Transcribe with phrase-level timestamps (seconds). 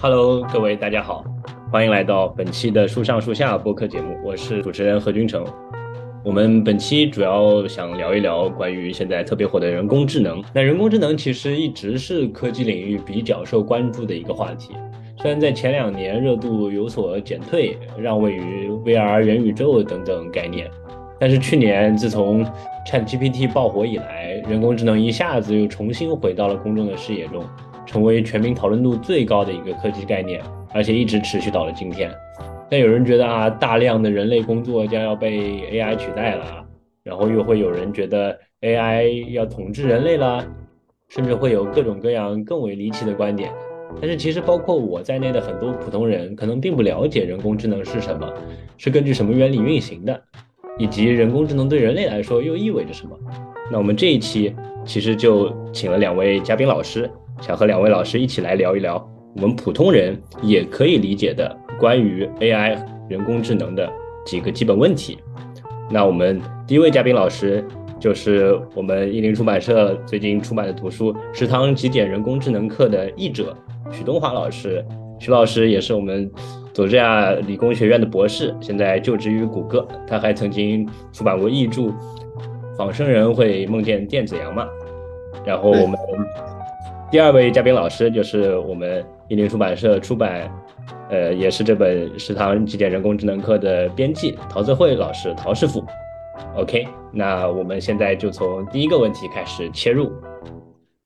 [0.00, 1.24] Hello，各位大家好，
[1.72, 5.44] 欢迎来到本期的树上树下播客节目，我是主持人何君成。
[6.24, 10.40] 我们本期主要想聊一聊关于现在特别火的人工智能。
[10.54, 14.72] 那人工智能其实一直是科技领域比较受关注的一个话题，
[15.16, 20.70] 虽然在前两年热度有所减退，让位于 VR、元宇宙等等概念，
[21.18, 22.46] 但是去年自从
[22.86, 27.42] ChatGPT 爆火以来，人工智能一下子又重新回到了公众的视野中。
[27.88, 30.42] 成为全民讨论度最高的一个科技概念，
[30.74, 32.12] 而且一直持续到了今天。
[32.70, 36.44] 但有人觉得啊，大量的人类工作将要被 AI 取代了，
[37.02, 40.46] 然后又会有人觉得 AI 要统治人类了，
[41.08, 43.50] 甚至会有各种各样更为离奇的观点。
[44.02, 48.30] 但是其实包括我在内的很多普通人，可能并不了解人工智能是什么，
[48.76, 50.22] 是根据什么原理运行的，
[50.78, 53.18] 以及人工智能对人类来说又意味着什么。
[53.72, 54.54] 那我们这一期
[54.84, 57.10] 其实就请了两位嘉宾老师。
[57.40, 58.96] 想和两位老师一起来聊一聊
[59.36, 62.76] 我们普通人也可以理解的关于 AI
[63.08, 63.88] 人工智能的
[64.26, 65.18] 几个基本问题。
[65.90, 67.64] 那我们第一位嘉宾老师
[68.00, 73.56] 就是我们译林出版社最近出版的图书《食堂极简人工智能课》的译者
[73.90, 74.84] 许东华老师。
[75.20, 76.30] 许老师也是我们
[76.72, 79.86] 佐治亚理工学院的博士，现在就职于谷歌。
[80.06, 81.82] 他还曾经出版过译著
[82.76, 84.66] 《仿生人会梦见电子羊吗》。
[85.46, 85.98] 然后我们。
[87.10, 90.52] 第二位嘉宾老师就是我们译林出版社出版，
[91.08, 95.82] 呃，也是这本《食堂极简人工智能课》的编辑陶泽慧老师，陶师傅。
[96.54, 100.12] OK，那我们现在就从第一个问题开始切入。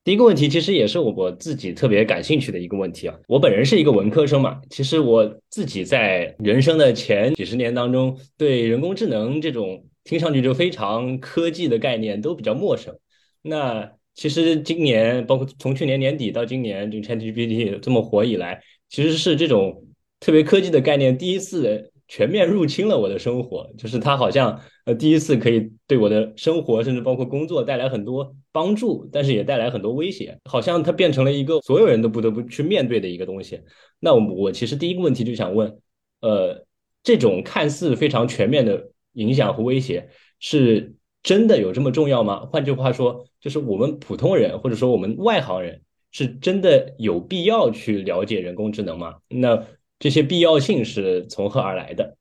[0.02, 3.14] 第一个问题其实也是我我自己特别感兴趣的一个问题啊。
[3.28, 12.92] 我本人是一个文科生嘛，其实我自己在人生的前几十年当中，对人工智能这种听上去就非常科技的概念都比较陌生。
[13.40, 19.86] 那其实今年，包括从去年年底到今年，这个 ChatGPT 这么火以来，其实是这种
[20.20, 23.72] 特别科技的概念第一次全面入侵了我的生活。
[23.78, 30.38] 就是它好像呃第一次可以对我的生活，甚至包括工作带来很多帮助，但是也带来很多威胁。
[30.44, 33.62] 好像它变成了一个所有人都不得不去面对的一个东西。
[33.98, 35.78] 那我我其实第一个问题就想问，
[36.20, 36.66] 呃，
[37.02, 40.94] 这种看似非常全面的影响和威胁是？
[41.22, 42.46] 真的有这么重要吗？
[42.46, 49.16] 换句话说，就是我们普通人或者说我们外行人，是真的有必要去了解人工智能吗？
[49.28, 49.64] 那
[49.98, 52.16] 这些必要性是从何而来的？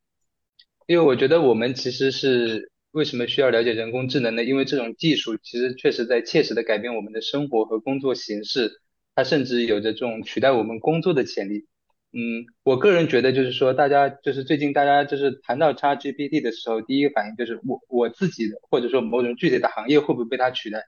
[0.88, 4.44] 因为我觉得我们其实是为什么需要了解人工智能呢？
[4.44, 8.82] 因为这种技术其实确实在切实的改变我们的生活和工作形式，
[9.16, 11.66] 它甚至有着这种取代我们工作的潜力。
[12.14, 20.84] 嗯，我个人觉得就是说，大家就是最近大家就是谈到 ChatGPT 的时候，第一个反应就是我我自己的，或者说某种具体的行业会不会被它取代？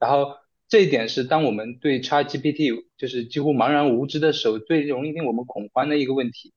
[0.00, 0.28] 然后
[0.68, 6.54] 这一点是当我们对 ChatGPT 就是几乎茫然无知的时候，最容易令我们恐慌的一个问题。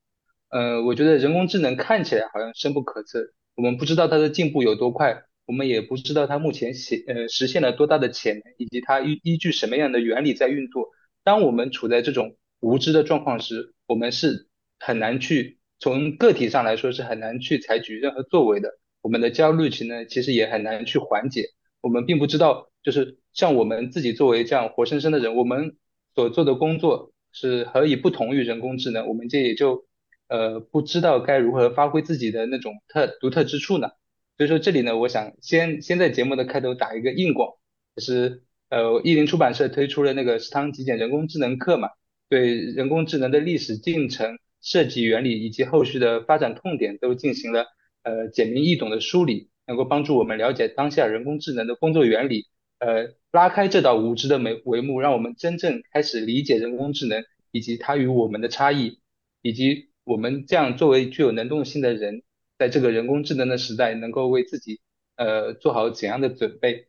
[0.49, 3.19] 呃，我觉得人工智能看起来好像深不可测，
[3.55, 10.87] 我们不知道它的进步有多快，我们也不知道它目前显呃实现了多大的潜能，以及它依依据什么样的原理在运作。
[11.25, 14.47] 当我们处在这种无知的状况时，我们是
[14.79, 18.79] 很难去从个体上来说是很难去采取任何作为的。
[19.01, 21.49] 我们的焦虑情呢，其实也很难去缓解。
[21.81, 25.77] 我们并不知道，就是像我们自己作为这样活生生的人，我们
[26.15, 29.07] 所做的工作是何以不同于人工智能？
[29.07, 29.85] 我们这也就
[30.27, 33.89] 呃不知道该如何发挥自己的那种特独特之处呢？
[34.37, 37.53] 所以说这里呢，我想先先在节目的开头打一个硬广，
[37.95, 41.89] 就是呃译林出版社推出了那个食堂极简人工智能课嘛。
[42.29, 47.65] 对人工智能的历史进程、设计原理以及后续的发展痛点都进行了
[48.03, 52.47] 呃简明易懂的梳理，能够帮助我们了解当下人工智能的工作原理，
[52.79, 58.99] 呃拉开这道无知的帷帷幕，让我们真正开始理解人工智能以及它与我们的差异，
[59.41, 62.23] 以及我们这样作为具有能动性的人，
[62.57, 64.79] 在这个人工智能的时代，能够为自己
[65.15, 66.87] 呃做好怎样的准备。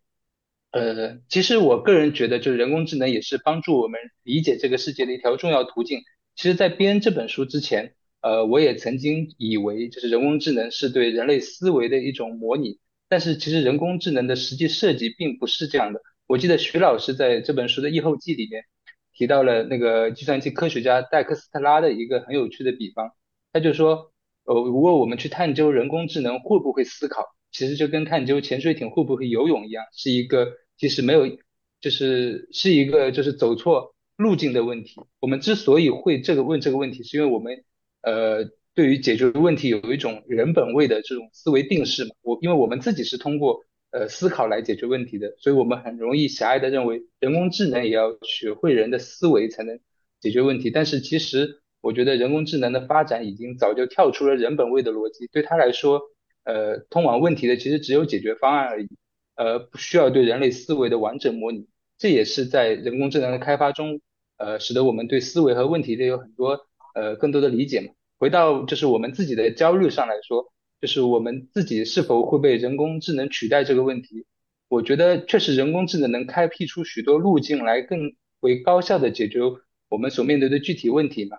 [0.76, 6.00] 呃，其实我个人觉得，就是人工智能也是帮助我们理解这个世界的一条重要途径。
[6.34, 12.78] 其实，在编这本书之前，呃，我也曾经以为，就是人工智能是对人类思维的一种模拟。
[13.08, 16.00] 但是，其实人工智能的实际设计并不是这样的。
[16.26, 18.64] 我记得徐老师在这本书的译后记里面
[19.14, 23.12] 提到了那个计算机科学家戴克斯特拉的一个很有趣的比方，
[23.50, 24.12] 他就说，
[24.44, 30.52] 呃，如果我们去探究人工智能会不会思考，其实就跟探究潜水艇会不会游泳一样，是一个。
[30.76, 31.26] 其实没有，
[31.80, 35.00] 就是是一个就是走错路径的问题。
[35.20, 37.64] 我们之所以会这个问这个问题，是因为我们
[38.02, 38.44] 呃
[38.74, 42.10] 对于解决问题有一种人本位的这种思维定式嘛。
[42.22, 49.78] 我因为我们自己是通过呃思考来解决问题的，所以我们很容易狭隘的认为人工智能也要学会人的思维才能
[50.20, 50.70] 解决问题。
[50.70, 56.02] 但是其实我觉得人工智能的发展已经早就跳出了人本位的逻辑，对他来说，
[56.44, 58.88] 呃，通往问题的其实只有解决方案而已，
[59.36, 61.68] 呃，不需要对人类思维的完整模拟。
[61.98, 64.00] 这也是在人工智能的开发中，
[64.36, 67.92] 呃，使得我们对思维和问题的有很多呃更多的理解嘛。
[68.18, 74.26] 回到就是我们自己的焦虑上来说，就是我们自己是否会被人工智能取代这个问题。
[74.68, 79.40] 我觉得确实，人工智能能开辟出许多路径来更为高效的解决
[79.88, 81.38] 我们所面对的具体问题嘛。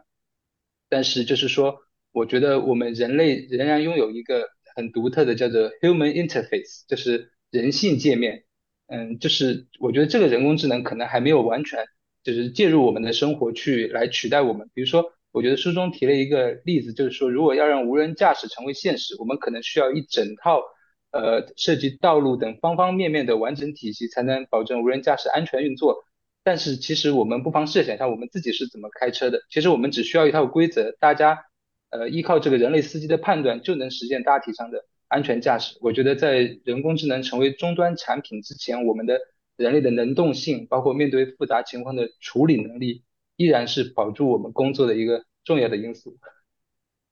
[0.90, 1.80] 但是就是说，
[2.14, 8.44] 我觉得我们人类仍然拥有一个很独特的叫做 human interface，就是人性界面。
[8.88, 11.86] 嗯，就是我觉得这个人工智能可能还没有完全
[12.24, 14.70] 就是介入我们的生活去来取代我们。
[14.74, 20.62] 比如说，我觉得书中提了一个例子，就是说，如果要让无人驾驶成为现实，我们可能需要一整套。
[21.10, 26.04] 呃，涉及道路等方方面面的完整体系，才能保证无人驾驶安全运作。
[26.44, 29.40] 但是，其实我们不妨设想一下，我们自己是怎么开车的。
[29.50, 31.46] 其实我们只需要一套规则，大家
[31.92, 35.78] 呃依靠这个人类司机的判断，就能实现大体上的安全驾驶。
[35.82, 39.20] 我觉得，在人工智能成为终端产品之前，我们的
[39.56, 43.04] 人类的能动性，包括面对复杂情况的处理能力，
[43.36, 46.18] 依然是保住我们工作的一个重要的因素。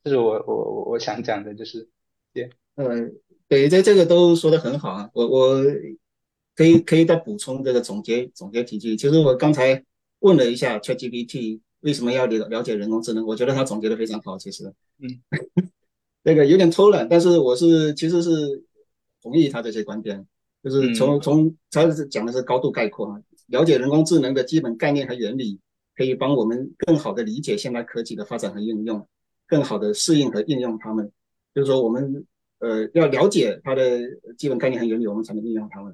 [0.04, 1.90] 这是我我我我想讲的，就是
[2.34, 3.20] 对，嗯。
[3.48, 5.64] 对，这这个都说的很好啊，我我
[6.56, 8.96] 可以可以再补充这个总结总结几句。
[8.98, 9.84] 其实我刚才
[10.18, 14.36] 问了一下 ChatGPT 为什么要了了解人工智能，我觉得他总结的非常好。
[14.36, 14.64] 其实，
[14.98, 15.22] 嗯，
[16.26, 18.62] 这个有点偷懒，但是我是其实是
[19.22, 20.28] 同意他这些观点，
[20.62, 25.60] 就是从从他讲的是高度概括啊，了解人工智能的基本概念和原理，
[25.96, 29.08] 可以帮我们更好的理解现代科技的发展和应用，
[29.48, 31.10] 更好的适应和应用它们。
[31.54, 32.26] 就是说我们。
[32.60, 34.00] 呃，要了解它的
[34.38, 35.94] 基本概念和原理，我们才能应用它们。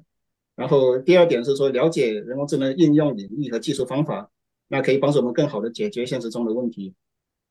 [0.54, 4.30] 然后第二点是说，了解人工智能应用领域和技术方法，
[4.68, 6.94] 那可以帮助我们更好的解决现实中的问题，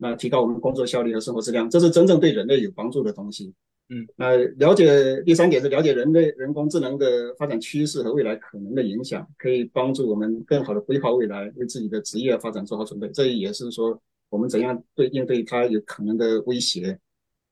[0.02, 3.54] 那提高我们工作效率和生活质量，这是真正对人类有帮助的东西。
[3.90, 13.08] 嗯，那了解第三点是了解人类人工智能的发展趋势和未来可能的影响，可以帮助我们更好的规划未来，为自己的职业发展做好准备。
[13.10, 16.98] 这也是说我们怎样对应对它有可能的威胁。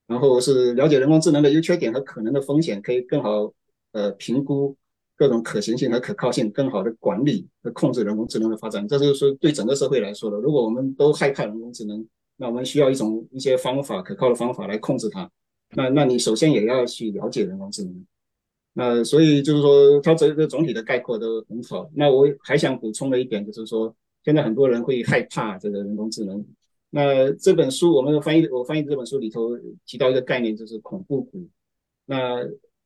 [0.08, 3.54] 然后是了解人工智能的优缺点和可能的风险，可以更好
[3.92, 4.76] 呃评估
[5.16, 8.88] 各种可行性和可靠性，更好的管理和控制人工智能的发展。
[8.88, 10.38] 这就是对整个社会来说的。
[10.38, 12.04] 如果我们都害怕人工智能，
[12.42, 15.30] 那我们需要一种一些方法，可靠的方法来控制它。
[15.76, 18.06] 那那你首先也要去了解人工智能。
[18.74, 21.90] 那所以就是说，它这个总体的概括都很好。
[21.94, 23.94] 那我还想补充的一点就是说，
[24.24, 26.46] 现在很多人会害怕这个人工智能。
[26.90, 31.46] 那这本书，我们翻译我翻译这本书里头提到一个概念，就是恐怖谷。
[32.06, 32.38] 那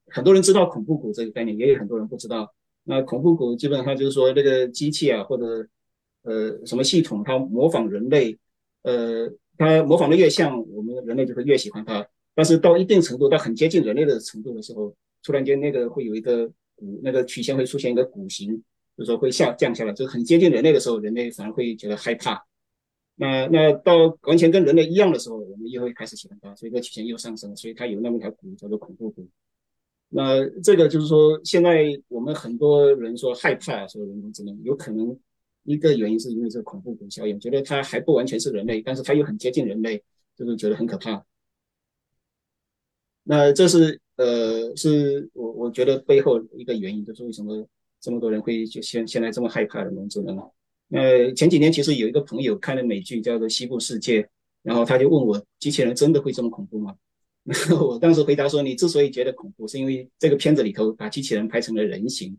[0.07, 2.51] 很多人知道恐怖谷这个概念，也有很多人不知道。
[2.83, 5.67] 那恐怖谷基本上就是说，这个机器啊，或者
[6.23, 8.37] 呃什么系统，它模仿人类，
[8.81, 12.07] 呃，它模仿的越像，我们人类就会越喜欢它。
[12.35, 18.55] 但是到一定程度，到很接近人类的程度的时候，突然间那个会有一个谷，那个曲线会出现一个谷形，
[18.97, 22.43] 就是说会下降下来，就是很接近人类的时候，人类反而会觉得害怕。
[23.15, 29.27] 那那到完全跟人类一样的时候，我们又会开始喜欢它，所以这曲线又上升，所以它有那么一条股叫做恐怖股。
[30.09, 35.15] 那这个就是说，现在我们很多人说害怕说人工智能，有可能
[35.63, 40.03] 一个原因是因为这个恐怖股效应，觉得它还不完全是人类，但是它又很接近人类，
[40.35, 41.25] 就是觉得很可怕。
[43.23, 47.65] 那这是呃，是我我觉得背后一个原因，就是为什么
[48.01, 50.43] 这么多人会就现现在这么害怕人工智能呢？
[50.89, 54.21] 呃，前几年其实有一个朋友看了美剧叫做《西部世界》，
[54.61, 56.95] 然后他就问我：机器人真的会这么恐怖吗？
[57.79, 62.37] 我当时回答说：你之所以觉得恐怖，是因为这个片子里头把机器人拍成了人形。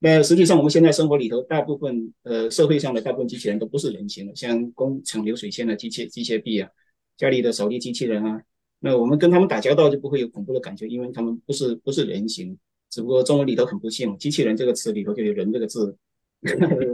[0.00, 6.68] 那实际上我们现在生活里头，大部分呃社会上的大部分机器人都不是人形的，像工厂流水线的机械机械臂啊，
[7.16, 8.42] 家里的扫地机器人啊，
[8.80, 12.56] 那我们跟他们打交道就不会有恐怖的感觉，因为他们不是不是人形。
[12.90, 15.96] 只不过中文里头很不幸，机器人这个词里头就有人这个字。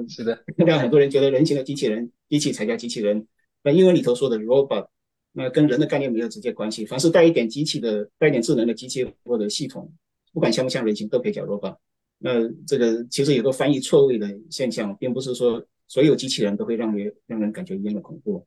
[0.08, 3.26] 是的， 让很多人觉得人形的机器人，机器才叫机器人。
[3.62, 4.88] 那英文里头说的 robot，
[5.32, 6.86] 那跟人的概念没有直接关系。
[6.86, 9.92] 凡是带一点机器的、带一点智能的机器或者系统，
[10.32, 11.76] 不管像不像人形，都可以叫 robot。
[12.24, 18.46] 那这个其实有个翻译错位的现象，并不是说所有机器人都会让人让人感觉一样的恐怖。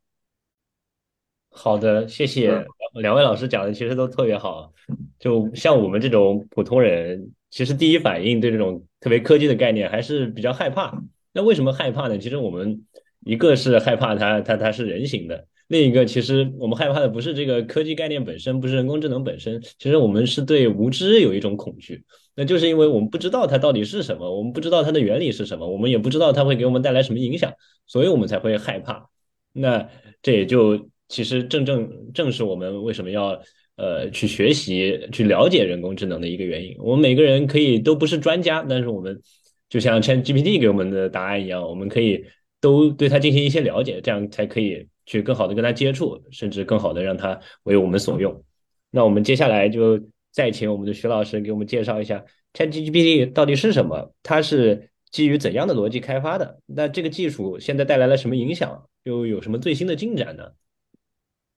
[1.52, 2.66] 好的，谢谢
[2.96, 4.74] 两位老师讲的，其实都特别好。
[5.20, 7.32] 就像我们这种普通人。
[7.50, 11.02] 其实第一反应对这种特别科技的概念还是比较害怕。
[11.32, 12.18] 那为什么害怕呢？
[12.18, 12.86] 其实我们
[13.22, 15.38] 一个是害怕它，它它是人形的；
[15.70, 19.62] 另一个其实我们害怕的不是这个科技概念本身，不是人工智能本身。
[19.80, 22.04] 其实我们是对无知有一种恐惧，
[22.38, 27.52] 那就是因为我们不知道它到底是什么，我们不知道它的原理是什么，我们也不知道它会给我们带来什么影响，
[27.88, 29.10] 所以我们才会害怕。
[29.54, 29.90] 那
[30.22, 33.42] 这也就其实正正正是我们为什么要
[33.76, 36.76] 呃去学习、去了解人工智能的一个原因。
[36.78, 39.20] 我们每个人可以都不是专家，但是我们
[39.68, 42.24] 就像 ChatGPT 给我们的答案一样，我们可以
[42.62, 48.44] 都对它进行一些了解，这样才可以去更好的跟它接触，甚至更好的让它为我们所用。
[48.92, 50.00] 那我们接下来就
[50.38, 56.62] 再请我们的徐老师给我们介绍一下 ChatGPT 到底是什么，它是基于怎样的逻辑开发的？
[56.68, 58.88] 那这个技术现在带来了什么影响？
[59.02, 60.44] 又有什么最新的进展呢？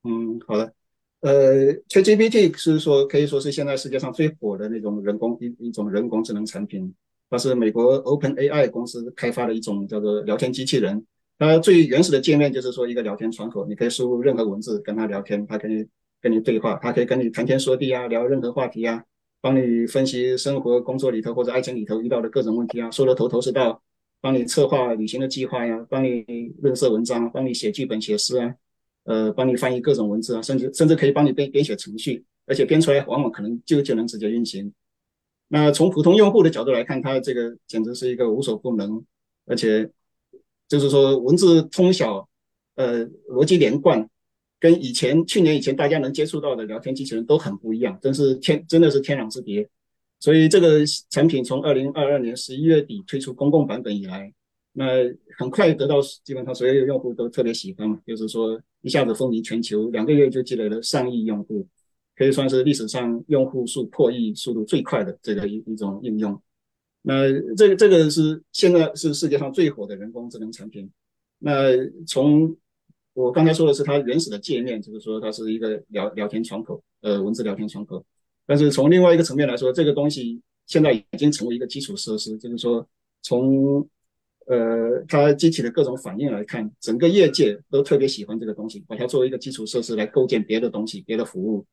[0.05, 0.73] 嗯，好的。
[1.21, 6.95] 呃，ChatGPT 是说可以说是现在世界上最火的那种人工一一种人工智能产品，
[7.29, 11.05] 它是美国 OpenAI 公司开发的一种叫做聊天机器人。
[11.39, 15.87] 它最原始的界面就是说一个聊天窗口，你可以输入任何文字跟它聊天，它可以
[16.21, 19.05] 跟你对话，他可以跟你谈天说地啊，聊任何话题啊，
[19.41, 23.83] 帮你分析生活、工作里头或者爱情里头遇到的各种问题啊，说的头头是道，
[24.21, 26.25] 帮你策划旅行的计划呀，帮你
[26.62, 28.55] 润色文章，帮你写剧本、写诗啊。
[29.05, 34.71] 呃，帮你翻译各种文字啊，甚至甚至可以帮你编编写程序，而且编出来往往可能就就能直接运行。
[35.49, 39.03] 那从普通用户的角度来看，它这个简直是一个无所不能，
[39.47, 39.91] 而且
[40.69, 42.29] 就是说文字通晓，
[42.77, 44.07] 呃，逻辑连贯，
[44.61, 49.69] 跟以前去年以前大家能接触到的聊天机器人都很不一样，真是天真的是天壤之别。
[50.21, 54.33] 所以这个产品从二零二二年十一月底推出公共版本以来。
[54.73, 54.85] 那
[55.37, 61.67] 很快得到基本上所有的用户都特别喜欢嘛，就是说一下子风靡全球，两个月就积累了上亿用户，
[62.14, 66.40] 可以算是历史上用户数破亿速度最快的这个一一种应用。
[67.02, 70.88] 那这个这个是现在是世界上最火的人工智能产品。
[71.40, 71.73] 那
[72.07, 72.57] 从
[73.21, 78.05] 我刚才说的是它原始的界面，就是说它是一个聊聊天窗口，呃，文字聊天窗口。
[78.47, 82.87] 但是从另外一个层面来说，这个东西现在已经成为一个基础设施，就是说
[83.23, 83.87] 从
[84.47, 91.65] 呃，它激起的各种反应来看，整个业界都特别喜欢这个东西，把它作为一个基础设施来构建别的东西、别的服务。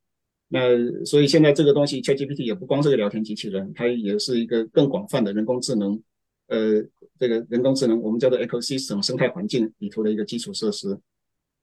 [0.48, 0.60] 那
[1.04, 6.00] 所以现在这个东西，ChatGPT 也不光是个聊天机器人，它也是一个更广泛的人工智能。
[6.46, 6.82] 呃，
[7.18, 10.98] 这个人工智能我们叫做 ecosystem 生态环境里头的一个基础设施。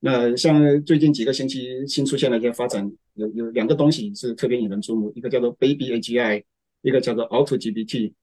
[0.05, 6.43] 那像最近几个星期新出现的一些发展，有有两个东西是特别引人注目，一个叫做 Baby AGI，
[6.83, 8.13] 一个叫做 AutoGPT。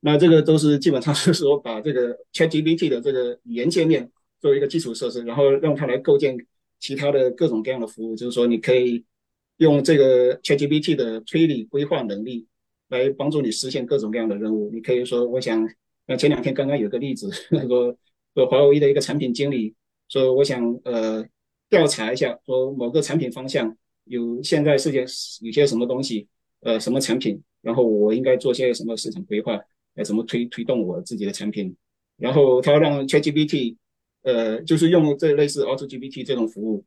[0.00, 6.36] 那这个都是基本上是说把这个 ChatGPT 的这个语言界面作为一个基础设施，然后让它来构建
[6.80, 8.16] 其他的各种各样的服务。
[8.16, 9.04] 就是说，你可以
[9.58, 12.48] 用这个 ChatGPT 的推理规划能力
[12.88, 14.72] 来帮助你实现各种各样的任务。
[14.74, 15.64] 你可以说，我想，
[16.08, 17.30] 那前两天刚刚有个例子，
[17.68, 17.96] 说
[18.34, 19.76] 说华为的一个产品经理
[20.08, 21.24] 说，我想呃
[21.68, 25.04] 调查一下，说某个产品方向有现在世界
[25.42, 26.26] 有些什么东西，
[26.60, 29.58] 呃什么产品，然后我应该做些什么市场规划。
[29.94, 31.74] 呃怎么推推动我自己的产品？
[32.18, 33.74] 然后他让 ChatGPT，
[34.22, 36.84] 呃，就是用这类似 AutoGPT 这种服务，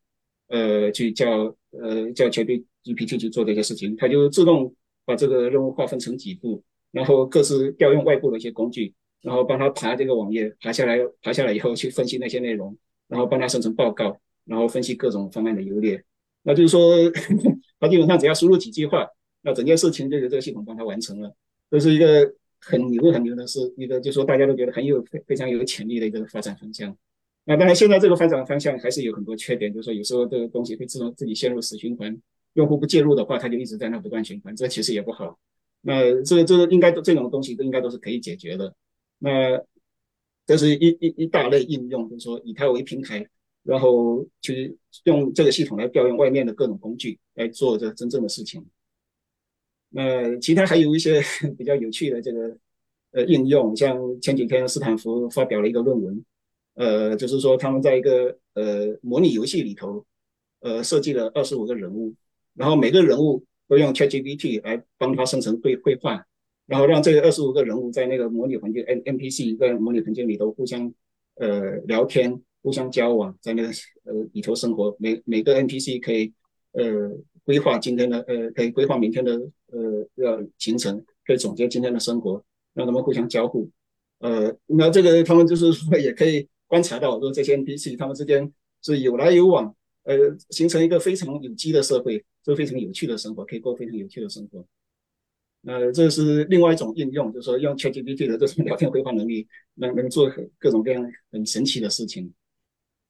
[0.48, 4.74] 呃，去叫呃叫 ChatGPT 去做这些事情，它就自动
[5.04, 12.74] 把这个任务划分成几步，然后各自调用外部的一些工具，然后帮他爬这个网页，爬下来，爬下来以后去分析那些内容，
[13.12, 16.02] 然后帮他生成报告，然后分析各种方案的优劣。
[16.42, 16.96] 那就是说，
[17.78, 19.06] 他基本上只要输入几句话，
[19.42, 21.32] 那整件事情就由这个系统帮他完成了，
[21.70, 22.34] 这是一个。
[22.64, 26.96] 很牛很牛的事一个，就是说大家都觉得很有非非常有潜力的一个发展方向。
[27.44, 32.16] 那当然，现在这个发展方向还是有很多缺点，就是说有时候这个东西会自动自己陷入死循环，
[32.52, 35.36] 用户不介入的话，它就一直在那不断循环，这其实也不好。
[35.80, 38.72] 那这这应该都这种东西都应该都是可以解决的。
[39.18, 39.60] 那
[40.46, 43.26] 这是一一一大类应用，就是说以它为平台，
[43.62, 48.64] 然后去用这个系统来调用外面的各种工具来做这真正的事情。
[49.90, 51.22] 那其他还有一些
[51.56, 52.56] 比较有趣的这个
[53.12, 56.24] 呃应用，像前几天斯坦福发表了一个论文，
[56.74, 60.04] 呃，就是说他们在一个呃模拟游戏里头，
[60.60, 62.14] 呃设计了二十五个人物，
[62.54, 66.26] 然后每个人物都用 ChatGPT 来帮他生成对绘画，
[66.72, 70.90] 然后让这二十五个人物在那个模拟环境 N NPC 在模拟环境里头互相
[71.34, 73.68] 呃聊天、互相交往，在那个
[74.04, 76.32] 呃里头生活，每每个 NPC 可以
[76.72, 76.82] 呃。
[77.44, 79.32] 规划今天的呃，可以规划明天的
[79.72, 82.40] 呃要行程，可以总结今天的生活，
[82.72, 83.68] 让他们互相交互。
[84.20, 88.48] 呃，那这个他们就是说也可以观察到，说这些 NPC 他们之间
[88.80, 89.74] 是有来有往，
[90.04, 90.16] 呃，
[90.50, 94.64] 形成一个非常有机的社会，就非常有趣的生活，可以过非常有趣的生活。
[95.62, 102.32] 那这是另外一种应用，就是说用 ChatGPT 的这种聊天绘画能力，能能做各种各样很神奇的事情。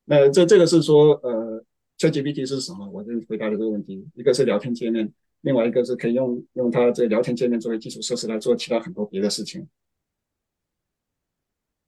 [0.04, 1.64] 那这这个是说呃。
[1.98, 2.90] ChatGPT 是什么？
[2.90, 4.04] 我就回答了这个问题。
[4.14, 9.68] 一个是聊天界面，另外一个是可以用用它这聊天界面作为基础设施来做其他很多别的事情。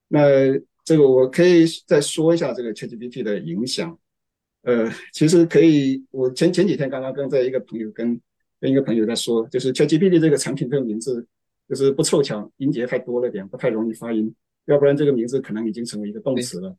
[0.06, 0.20] 那
[0.84, 3.98] 这个我可以再说一下这个 ChatGPT 的影响。
[4.62, 8.20] 呃，其实可以，我前前几天刚刚跟在一个朋友跟
[8.64, 11.26] 跟一个朋友在说，就是 ChatGPT 这个产品这个名字
[11.68, 16.74] 就是不凑巧，音节太多了点，不太容易发音，要不然这个名字可能已经成为一个动词了。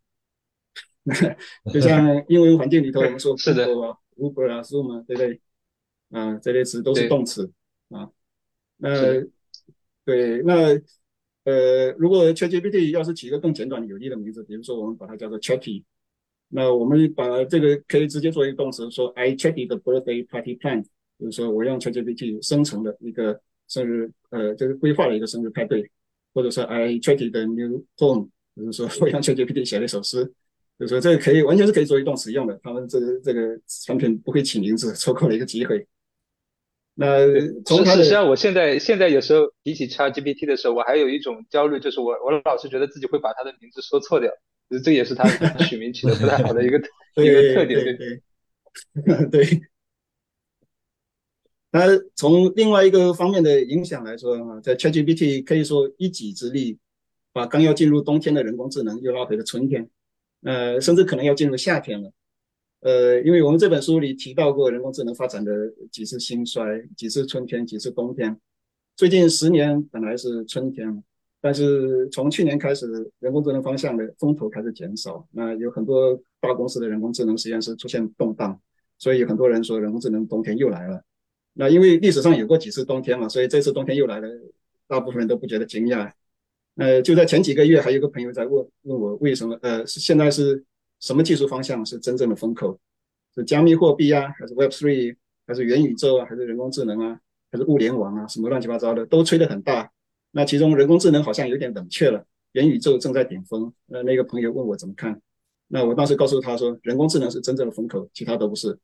[1.72, 5.39] 就像英文环境里头， 我们说 Google 啊、Uber 啊、Zoom 啊，对不对？
[6.10, 7.51] 啊，这类词都是动词
[7.89, 8.10] 啊。
[8.77, 9.24] 那
[10.04, 10.82] 对，那
[11.44, 15.84] 呃，如果 ChatGPT 要是起一个更简短有力的名字，比如说我们把它叫做 Chatty。
[16.48, 20.84] 那我们把这个可以直接做一个动词，说 I checked the birthday party plan，
[21.20, 25.90] 就是说我用 ChatGPT 生成的一个生日，呃，就是规划了一个生日派对，
[26.34, 30.26] 或者说 I checked the new poem，就是说我用 ChatGPT 写了一首诗，
[30.78, 32.60] 就是说这个可以完全是可以作为动词用的。
[32.62, 35.88] 他们这个这个产品不会起名字，错过了一个机会。
[36.96, 37.20] 那
[37.66, 44.32] 从事实上，我现在现在有时候提起 ChatGPT 的时候，我还有一种焦虑，就是我我老是觉得自己会把它的名字说错掉。
[44.84, 45.30] 这也是它
[45.66, 46.78] 取名取的不太好的一个
[47.24, 47.98] 一个特点，对
[49.06, 49.62] 对对。
[51.77, 51.82] 那
[52.15, 56.77] 从另外一个方面的影响来说啊，在 ChatGPT 可以说一己之力，
[57.34, 59.89] 把刚要进入冬天的人工智能又拉回了春天，
[60.44, 62.10] 呃，甚至可能要进入夏天了。
[62.79, 65.51] 呃，因为我们这本书里提到过人工智能发展的
[65.91, 68.39] 几次兴衰，几次春天，几次冬天。
[68.96, 71.03] 最近十年本来是春天。
[71.41, 78.58] 但是从去年开始，人工智能方向的风头开始减少，那有很多大公司的人工智能实验室出现动荡，
[78.98, 81.03] 所以很多人说人工智能冬天又来了。
[81.58, 84.28] 那因为历史上有过几次冬天嘛，所以这次冬天又来了，
[84.88, 86.12] 大部分人都不觉得惊讶。
[86.76, 90.62] 呃，就在前几个月，还有个朋友在问问我为什么，呃，是现在是
[91.00, 92.78] 什么技术方向是真正的风口？
[93.34, 95.16] 是加密货币啊，还是 Web Three，
[95.48, 97.20] 还是元宇宙啊，还是人工智能啊，
[97.52, 99.90] 还是物联网啊，什么乱七八糟的都吹得很大。
[100.32, 103.72] 那其中人工智能好像有点冷却了，元宇宙正在顶峰。
[103.90, 105.22] 呃，那个朋友问我怎么看，
[105.70, 108.77] 那我当时告诉他说，人工智能是真正的风口，其他都不是。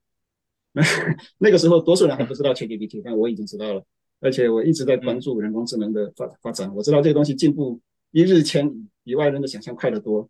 [0.73, 0.81] 那
[1.39, 3.85] 那个时候多数人还不知道 ChatGPT，但我已经知道了，
[4.19, 6.73] 而且我一直在关注人工智能的发发展。
[6.75, 7.79] 我知道这个东西进步
[8.11, 10.29] 一日千里，比外人的想象快得多。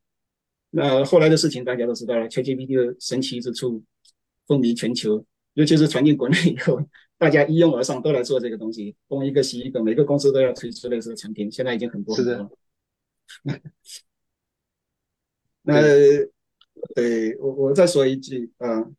[0.71, 3.83] 那后来的事情大家都知道了，ChatGPT 的神奇之处
[4.47, 6.81] 风靡全球，尤其是传进国内以后。
[7.17, 11.51] 大家一拥而上，都来做这个东西，东一个西一个，每个公司都要推出类似的产品。
[11.51, 12.51] 现在已经很多很多。
[15.61, 15.79] 那
[16.95, 18.89] 对我我再说一句啊，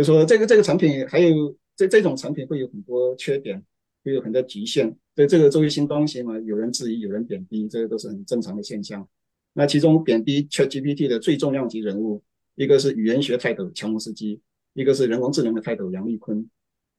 [0.00, 3.62] 就说这个这个产品还有这这种产品会有很多缺点，
[4.02, 4.96] 会有很多局限。
[5.14, 9.06] 对这个作为新东西嘛，有人质疑，有人贬低，这个都是很正常的现象。
[9.52, 12.22] 那其中贬低 ChatGPT 的最重量级人物，
[12.54, 14.40] 一个是语言学泰斗乔姆斯基，
[14.72, 16.48] 一个是人工智能的泰斗杨立坤。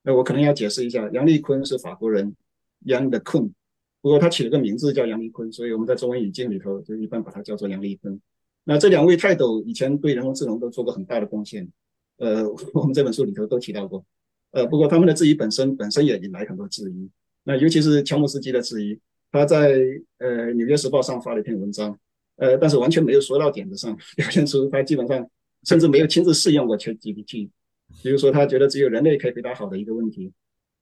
[0.04, 2.36] 那我可能要解释一下，杨立坤是法国人，
[2.82, 3.52] 杨的坤，
[4.02, 8.22] 不过他起了个名字叫杨立坤，所以我们在中文语境里头就一般把它叫做杨立坤。
[8.64, 11.68] 那这两位泰斗以前对人工智能都做过很大的贡献，
[12.22, 14.06] 呃， 我们这本书里头都提到过，
[14.52, 17.10] 呃，不过他们的质疑本身本身也引来很多质疑。
[17.44, 19.00] 那尤其是乔姆斯基的质疑，
[19.32, 19.58] 他在
[20.20, 21.98] 呃《纽约时报》上发了一篇文章，
[22.36, 25.28] 呃，但是完全没有说到点子上，表现出他基本上
[25.64, 27.50] 甚至没有亲自试用过 ChatGPT。
[28.04, 30.32] 比如说，他觉得只有人类可以回答好的一个问题，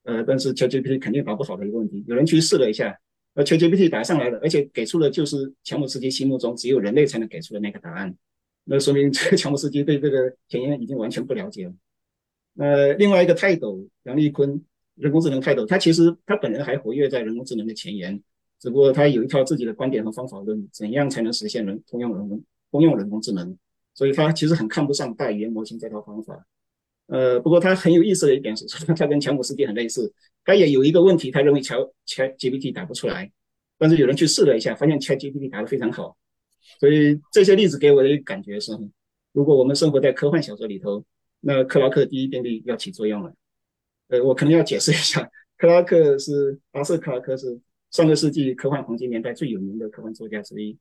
[0.04, 2.04] 呃，但是 ChatGPT 肯定答不好的一个问题。
[2.06, 2.96] 有人去试了一下，
[3.34, 8.14] 呃 ChatGPT 答上来了，而且给出的就是乔姆斯基心目中只有人类才能给出的那个答案。
[8.72, 11.74] 那说明这个乔姆斯基对这个前沿已经完全不了解了。
[12.58, 18.22] 呃，另外一个泰斗杨立坤，人工智能泰斗，他其实他本人还活跃在人工智能的前沿，
[18.60, 23.58] 只不过他有一套自己的观点和方法论，怎样才能实现人通用人工通用人工智能，
[23.96, 26.46] 所以他其实很看不上大语言模型这套方法。
[27.08, 30.14] 呃，不过他很有意思的一点是，他跟乔姆斯基很类似，
[30.46, 33.32] 他也有一个问题，他认为乔 ChatGPT 打不出来，
[33.80, 36.16] 但是有人去试了一下，发现 ChatGPT 打得非常好，
[36.80, 38.72] 所以这些例子给我的感觉是，
[39.32, 41.04] 如果我们生活在科幻小说里头，
[41.42, 43.34] 那克拉克第一定律要起作用了。
[44.10, 47.60] 呃，我可能要解释一下，克拉克是阿瑟克拉克是
[47.92, 50.78] 上个世纪科幻黄金年代最有名的科幻作家之一，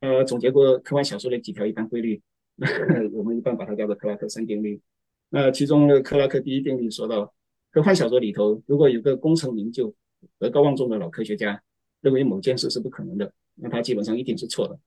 [0.00, 2.20] 呃，总结过科幻小说的几条一般规律，
[3.12, 4.80] 我们一般把它叫做克拉克三定律。
[5.30, 7.34] 那其中的克拉克第一定律说到，
[7.70, 9.94] 科幻小说里头，如果有个功成名就、
[10.38, 11.60] 德高望重的老科学家
[12.00, 14.78] 认为某件事是不可能的，那他基本上一定是错的。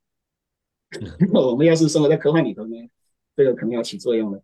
[1.34, 2.76] 我们要是生活在科幻里头呢，
[3.36, 4.42] 这个肯定要起作用的。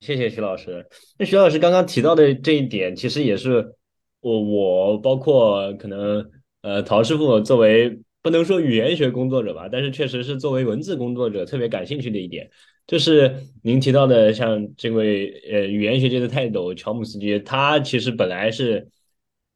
[0.00, 0.86] 谢谢徐老师。
[1.18, 3.74] 那徐老师刚刚提到的这一点，其实也是
[4.20, 6.30] 我我包括可能
[6.62, 12.50] 呃陶师傅作为不能说语言学工作者吧，但是确实是作为文字工作者特别感兴趣的一点。
[12.84, 18.88] 就是您提到的，像这位呃语言学界的泰斗乔姆斯基，他其实本来是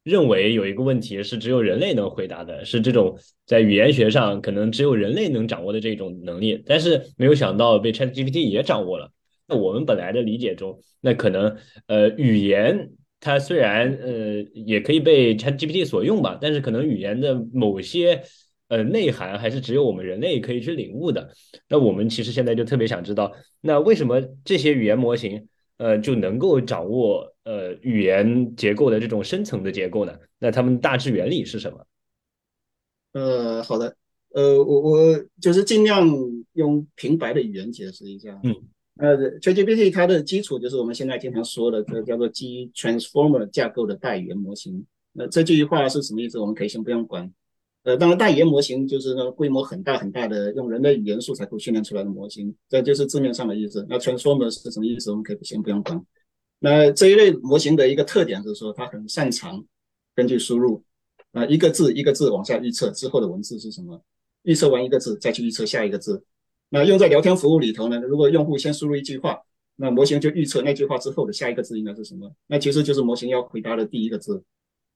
[0.07, 9.11] 认为有一个问题是只有人类能回答的，是这种在语言学上可能只有人类能掌握的这种能力，但是没有想到被 ChatGPT 也掌握了。
[9.49, 12.89] 那我们本来的理解中，那可能呃语言
[13.19, 18.23] 它虽然呃也可以被 ChatGPT 所用吧，但是可能语言的某些
[18.69, 21.29] 呃内涵还是只有我们人类可以去领悟的。
[21.67, 30.13] 那我们其实现在就特别想知道，那为什么这些语言模型呃就能够掌握呃语言结构的这种深层的结构呢？
[30.39, 31.85] 那它们大致原理是什么？
[33.13, 33.95] 呃，好的，
[34.33, 36.07] 呃，我我就是尽量
[36.53, 38.39] 用平白的语言解释一下。
[38.43, 38.55] 嗯。
[38.99, 44.83] 呃，ChatGPT 它的基础就是我们现在经常说的，这叫做基于 Transformer 架构的大语言模型。
[45.13, 46.39] 那这句话是什么意思？
[46.39, 47.31] 我们可以先不用管。
[47.87, 53.85] 呃，当然，大语言模型就是那规模很大很大的，用人类语言素材库训练出来的模型，这就是字面上的意思。
[53.87, 55.09] 那 Transformer 是什么意思？
[55.09, 56.05] 我们可以先不用管。
[56.59, 59.63] 那这一类模型的一个特点是说，它很擅长
[60.13, 60.83] 根据输入
[61.31, 64.03] 啊一个字一个字往下预测之后的文字是什么，
[64.43, 66.21] 预测完一个字再去预测下一个字。
[66.67, 68.01] 那用在聊天服务里头呢？
[68.01, 69.39] 如果用户先输入一句话，
[69.77, 72.29] 那模型就预测那句话之后的下一个字应该是什么？
[72.47, 74.43] 那其实就是模型要回答的第一个字。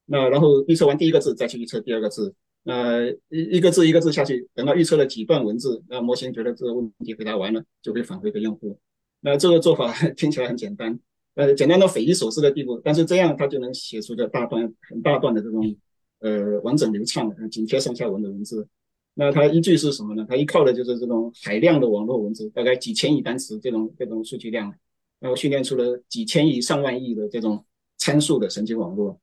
[0.07, 2.35] 那然后预测完第一个字，再去预测第二个字。
[2.63, 8.77] 呃一一个字一个字下去，等到预测了几段文字，那模型觉得这个问题回答完了，就会返回给用户。
[9.21, 10.99] 那这个做法听起来很简单，
[11.35, 12.79] 呃，简单到匪夷所思的地步。
[12.83, 15.75] 但是这样它就能写出个大段很大段的这种
[16.19, 18.67] 呃完整流畅、紧贴上下文的文字。
[19.13, 20.25] 那它依据是什么呢？
[20.27, 24.73] 它依靠的就是这种海量的网络文字，大概几千亿单词这种这种数据量，
[25.19, 27.65] 然后训练出了几千亿上万亿的这种
[27.97, 29.19] 参数的神经网络。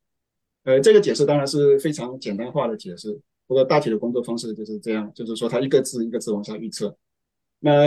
[0.68, 6.94] 呃，这个解释当然是非常简单化的解释，不过大体的工作方式就是这样，就是说它一个字一个字往下预测。
[7.61, 7.87] 那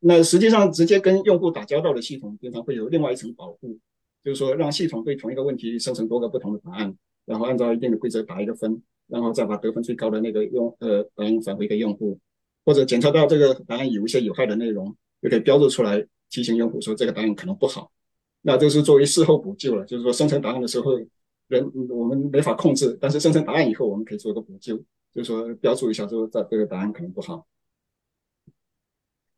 [0.00, 3.76] 那实际上直接跟用户打交道的系统，经常会有另外一层保护，
[4.24, 8.82] 就是说让系统对同一个问题生成多个不同的答案，然后按照一定的规则打一个分。
[9.08, 12.18] 然后再把得分最高的那个用呃答案返回给用户，
[12.64, 17.92] 或者检测到这个答案有一些有害的内容，就可以标注出来提醒用户说这个答案可能不好。
[18.40, 20.98] 那这是作为事后补救了，就是说生成答案的时候
[21.52, 24.76] 人我们没法控制，但是生成答案以后我们可以做一个补救，
[25.12, 27.46] 就是说标注一下说这这个答案可能不好。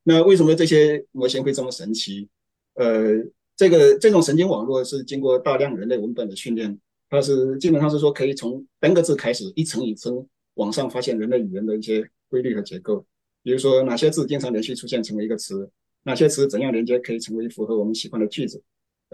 [0.05, 2.29] 那为什么这些模型会这么神奇？
[2.75, 3.25] 呃，
[3.57, 6.79] 这个这种神经网络是经过大量人类文本的训练。
[7.11, 13.05] 它是基本上是说可以从单个字开始，一层一层往上发现人类语言的一些规律和结构。
[13.43, 15.71] 比如说哪些字经常连续出现成为一个词，
[16.05, 18.63] 哪些词怎样连接可以成为符合我们喜欢的句子，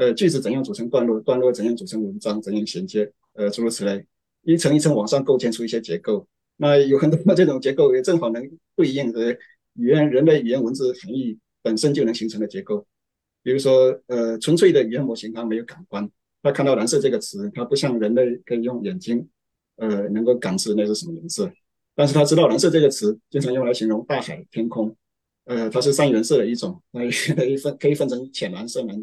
[0.01, 4.03] 呃，句子怎样组成段落，段落怎样组成文章，怎样衔接，呃，诸如此类，
[4.45, 6.27] 一层一层往上构建出一些结构。
[6.57, 8.43] 那有很多这种结构也正好能
[8.75, 9.31] 对应的
[9.75, 12.87] 语言人类语言文字含义本身就能形成的结构。
[13.43, 16.11] 比如说，呃，纯粹的语言模型它没有感官。
[16.43, 19.29] 他看到蓝色这个词，它不像人类可以用眼睛，
[19.77, 21.53] 呃，能够感知那是什么颜色。
[21.95, 24.97] 但是他知道蓝色这个词经常用来形容大海、天空，
[25.45, 27.01] 呃，它是三原色的一种，那
[27.37, 28.97] 可以分可以分成浅蓝色、蓝，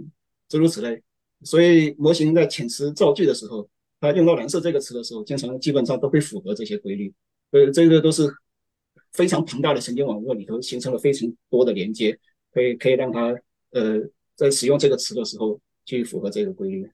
[0.50, 1.02] 诸如此类。
[1.44, 7.14] 所以模型在遣词造句的时候，它用到蓝色这个词的时候，经常基本上都会符合这些规律。
[7.52, 8.28] 呃，这个都是
[9.14, 12.18] 非常庞大的神经网络里头形成了非常多的连接，
[12.52, 13.36] 可以可以让它
[13.72, 14.02] 呃
[14.36, 16.90] 在使用这个词的时候去符合这个规律。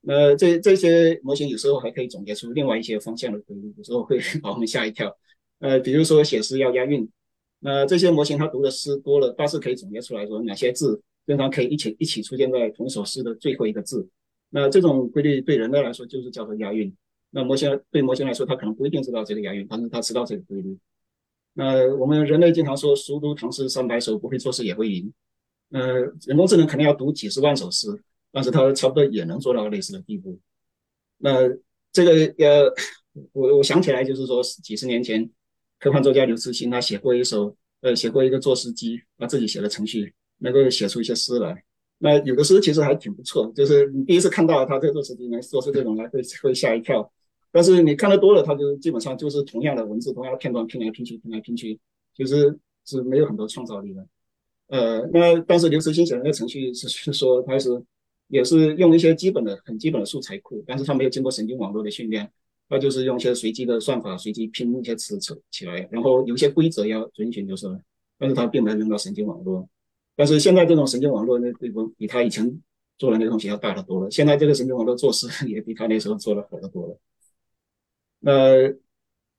[0.00, 5.16] 那这这些模型有时候还可以总结出另外一些方向的规律，有时候会 把我们吓一跳。
[5.60, 7.08] 呃，比如说写诗要押韵，
[7.60, 14.08] 那这些模型它读的诗多了，大致可以总结出来说哪些字经常可以一起一起出现在同一首诗的最后一个字。
[14.50, 16.94] 那这种规律对人类来说就是叫做押韵。
[17.30, 20.78] 那模型对模型来说，它可能不一定知道这个押韵，但是它知道这个规律。
[21.54, 25.12] 那我们人类经常说熟读唐诗三百首，不会作诗也会吟。
[25.70, 27.88] 呃，人工智能肯定要读几十万首诗。
[28.30, 30.36] 但是它差不多也能做到类似的地步。
[31.18, 31.48] 那
[31.92, 32.12] 这个
[32.44, 32.74] 呃，
[33.32, 35.30] 我我想起来就是说，几十年前，
[35.78, 40.12] 科幻作家刘慈欣他写过一首，呃，写过一个作诗机，他自己写的程序，
[40.44, 41.64] 能够写出一些诗来。
[41.98, 47.10] 那有的诗其实还挺不错，就是你第一次看到他这个作诗能做出这种来，会会吓一跳。
[47.50, 51.76] 但是你看的多了，他就基本上就是同样的文字，同样的片段拼来拼去，拼来拼去，
[52.14, 54.06] 就是是没有很多创造力的。
[54.68, 57.82] 呃，那当时刘慈欣写的那个程序是是说他是。
[58.28, 62.28] 也是用一些基本的、很基本的素材库，但是他没有经过神经网络的训练，
[62.70, 67.66] 他就是用一些随机的算法，随机拼一些词凑起来，然后有一些规则要遵循就是。
[68.18, 69.68] 但是他并没有用到神经网络。
[70.16, 72.60] 但是现在这种神经网络那规模比他以前
[72.98, 74.10] 做的那东西要大得多了。
[74.10, 76.98] 现在这个神经网络做事也比他那时候做的好得多了。
[78.20, 78.68] 那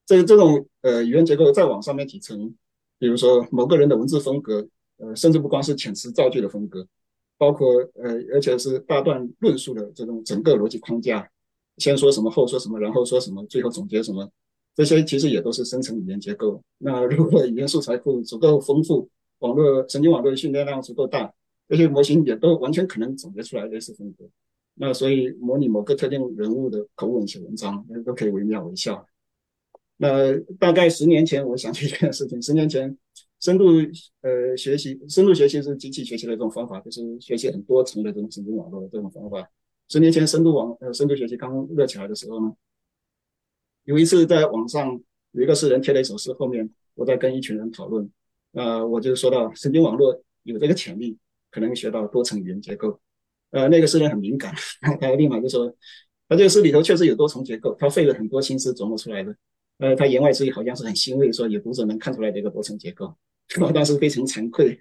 [0.06, 2.54] 这这种呃语言结构再往上面几层，
[3.00, 6.88] 比如说某个人的文字风格，呃，甚至不光是遣词造句的风格。
[7.38, 11.30] 包括呃，而且是大段论述的这种整个逻辑框架，
[11.76, 14.32] 先说什么，后说什么，然后说什么，最后总结什么，
[14.74, 16.64] 这些其实也都是生成语言结构。
[16.78, 19.10] 那如果语言素材库足够丰富，
[19.46, 21.32] 网络神经网络的训练量足够大，
[21.70, 24.26] 这些模型也都完全可能总结出来类似风格。
[24.74, 29.06] 那所以模拟某个特定人物的口吻写文章，那都可以惟妙惟肖。
[29.98, 32.42] 那大概十年前，我想起一件事情。
[32.42, 32.98] 十年前，
[33.40, 33.66] 深度
[34.22, 39.50] 呃学习，深度学习是机器学习的一种方法，就是学习很多层的这种神经网络的这种方法。
[39.88, 42.54] 十年前，深度网呃深度学习刚热起来的时候呢，
[43.86, 45.00] 有一次在网上
[45.32, 48.10] 有一个诗人贴了一首诗，后面我在跟一群人讨论，
[48.56, 51.18] 呃，我就说到神经网络有这个潜力，
[51.52, 53.00] 可能学到多层语言结构。
[53.52, 54.54] 呃，那个诗人很敏感，
[55.00, 55.74] 他立马就说，
[56.28, 59.36] 他这个诗里头确实有多重结构，他费了很多心思琢磨出来的。
[59.78, 63.14] 呃，他言外之意好像是很欣慰，说有读者能看出来这个多层结构。
[63.62, 64.80] 我当时非常惭愧，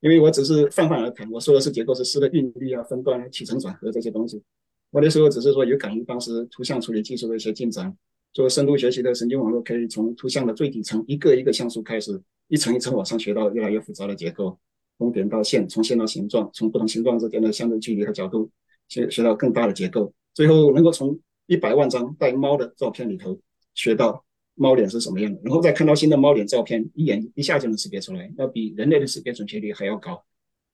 [0.00, 4.42] 因为我只是泛泛而谈，我说的是结构是诗的韵律啊、分段啊、起承转合这些东西。
[4.90, 7.94] 我那时候只是说有感于当时图像处理技术的一些进展，
[8.36, 14.58] 做深度学习的神经网络可以从图像的最底层一个一个像素开始，一层一层往上学到越来越复杂的结构，
[14.98, 18.50] 从点到线，从线到形状，从不同形状之间的相对距离和角度
[18.88, 23.40] 学学到更大的结构，最后能够从一百万张带猫的照片里头
[23.72, 24.22] 学到。
[24.58, 25.38] 猫脸是什么样的？
[25.44, 30.24] 然后再看到新的猫脸照片，一眼一下就能识别出来，要比人类的识别准确率还要高。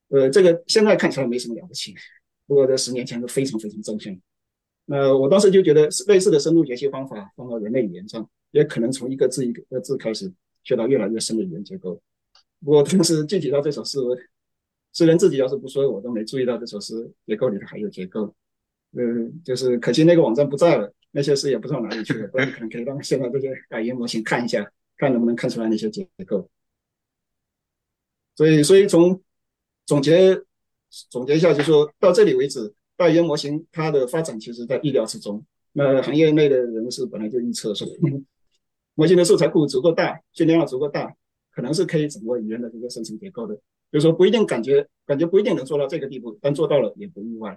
[0.07, 1.93] 呃，这个现在看起来没什么了不起，
[2.47, 4.17] 不过在十年前是非常非常正确。
[4.85, 10.33] 那我当时就觉得，类似的深度学习方法放到人类语言上，也可能从一个字一个字开始
[10.65, 12.01] 学到越来越深的语言结构。
[12.65, 13.99] 不过当时具体到这首诗，
[14.93, 18.35] 诗人自己要是不说，我都没注意到这首诗结构里头还有结构。
[18.93, 20.93] 嗯，就是可惜那个网站不在了。
[21.15, 26.49] 那些诗也不知道哪里去了，不然可能可以让现在这些语言模型看一下，看能不能看出来那些结构。
[28.35, 29.21] 所以，所以从
[29.85, 30.43] 总结
[31.11, 35.45] 总结一下，就说到这里为止，大语言模型它的发展其实在意料之中。
[35.73, 37.89] 那行业内的人士本来就预测说，
[38.95, 41.13] 模型的素材库足够大，训练量足够大，
[41.51, 43.55] 可能是可以掌握语言的这个生成结构的。
[43.91, 47.57] 就是说不一定感觉感觉不一定能做到这个地步，但做到了也不意外。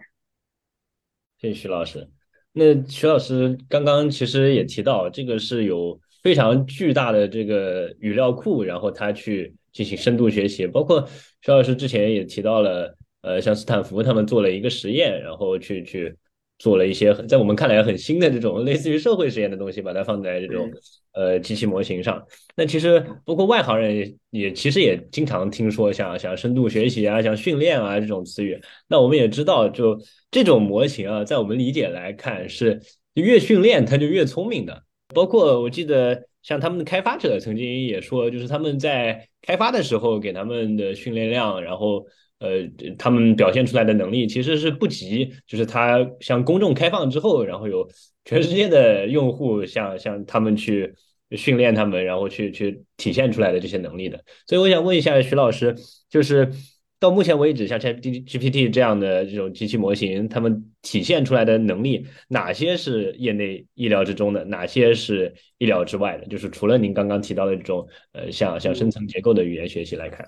[1.39, 2.10] 谢谢徐老师。
[2.53, 10.65] 那徐老师刚刚其实也提到，这个是有非常巨大的这个语料库，然后他去进行深度学习。
[10.65, 11.05] 包括
[11.41, 16.16] 徐老师之前也提到了，呃，像斯坦福他们做了一个实验，然后去去
[16.60, 20.72] 做了一些在我们看来很新的这种类似于社会实验的东西，把它放在这种
[21.14, 22.24] 呃机器模型上。
[22.56, 28.62] 那其实包括外行人也也其实也经常听说像像深度学习啊，像训练啊这种词语。
[28.88, 30.00] 那我们也知道就。
[30.32, 32.82] 这种模型啊，在我们理解来看，是
[33.14, 34.84] 越训练它就越聪明的。
[35.14, 42.06] 包括我记得，像他们的开发者曾经也说，就是他们在开发的时候给他们的训练量，然后
[42.39, 42.67] 呃，
[42.98, 47.88] 他们表现出来的能力其实是不及，就是他向公众开放之后，然后有
[48.26, 50.93] 全世界的用户向向他们去
[51.32, 54.24] 训练他们，然后去去体现出来的这些能力的。
[54.48, 55.76] 所以我想问一下徐老师，
[56.10, 56.52] 就是。
[56.98, 66.26] 到目前为止，像 ChatGPT 这样的这种机器模型，他们体现出来的能力，哪些是业内意料之中的，哪些是意料之外的？
[66.28, 70.26] 就是除了您刚刚提到的这种，呃，像像深层结构的语言学习来看，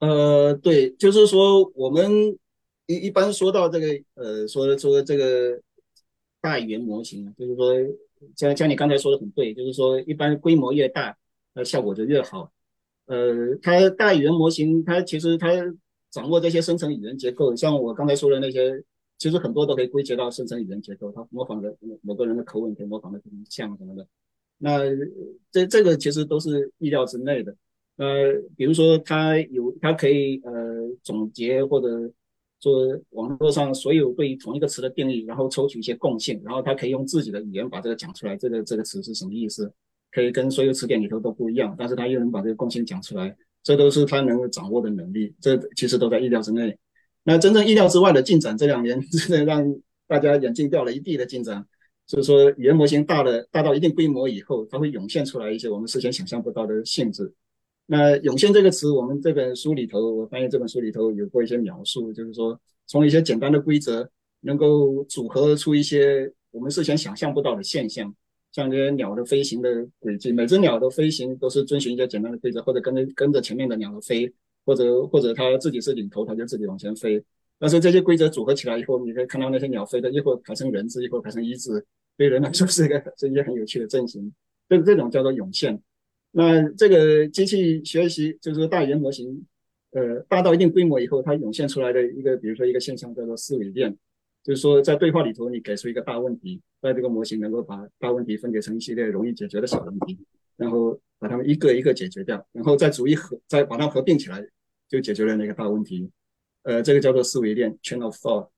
[0.00, 2.38] 呃，对，就是说我们
[2.86, 5.60] 一一般说到这个，呃，说说这个
[6.40, 7.74] 大语言模型，就是说，
[8.36, 11.16] 像像你刚才说的很对，就是说，一般规模越大，
[11.52, 12.52] 那效果就越好。
[13.06, 15.48] 呃，它大语言模型，它其实它
[16.10, 18.80] 掌握这些生成语言结构，像我刚才说的那些，
[19.18, 21.10] 其实很多都可以归结到生成语言结构。
[21.10, 24.06] 它模仿的某个人的口吻，可以模仿的非常像什么的。
[24.58, 24.78] 那
[25.50, 27.56] 这这个其实都是意料之内的。
[27.98, 30.52] 呃，比如说它有，它可以呃
[31.02, 32.10] 总结或者
[32.60, 39.70] 说网络上所有对于同一个词的定义，然后抽取一些共性，然后它可以用自己的语言把这个讲出来，这个这个词是什么意思。
[40.10, 46.78] 可以跟所有词典里头都不一样，但是他又能把这个共性讲出来，这都是他能够掌握的能力，这其实都在意料之内。
[47.24, 49.62] 那真正意料之外的进展，这两年 真的让
[50.06, 51.62] 大家眼镜掉了一地的进展。
[52.06, 57.34] 就是说，语言模型大了，大到一定规模以后，它会涌现出来一些我们事先想象不到的性质。
[57.90, 64.06] 那涌现这个词，我们这本书里头，我发现这本书里头有过一些描述，就是说，从一些简单的规则，
[64.42, 68.14] 能够组合出一些我们事先想象不到的现象。
[68.52, 74.30] 像这些鸟的飞行的轨迹，每只鸟的飞行都是遵循一些简单的规则，或者跟着跟着前面的鸟儿飞，
[74.66, 77.24] 或者或者它自己是领头，它就自己往前飞。
[77.58, 81.82] 但是这些规则组合起来以后，你可以看到那些鸟飞的一会儿排成人字，一会儿排成一字，
[82.18, 84.30] 对人来说是一个是一些很有趣的阵型。
[84.68, 85.80] 这这种叫做涌现。
[86.38, 89.44] 那这个机器学习就是大语言模型，
[89.90, 93.96] 呃，大到一定规模以后，它涌现出来的一个，比如说一个现象叫做思维链。
[94.44, 100.16] 就是说，在对话里头，你给出一个大问题，在这个模型能够把大问题分解成一系列容易解决的小问题，
[100.56, 104.40] 然后把它们一个一个解决掉，然后再逐一合，再把它合并起来，
[104.88, 106.08] 就解决了那个大问题。
[106.62, 108.48] 呃，这个叫做思维链 （chain of thought）。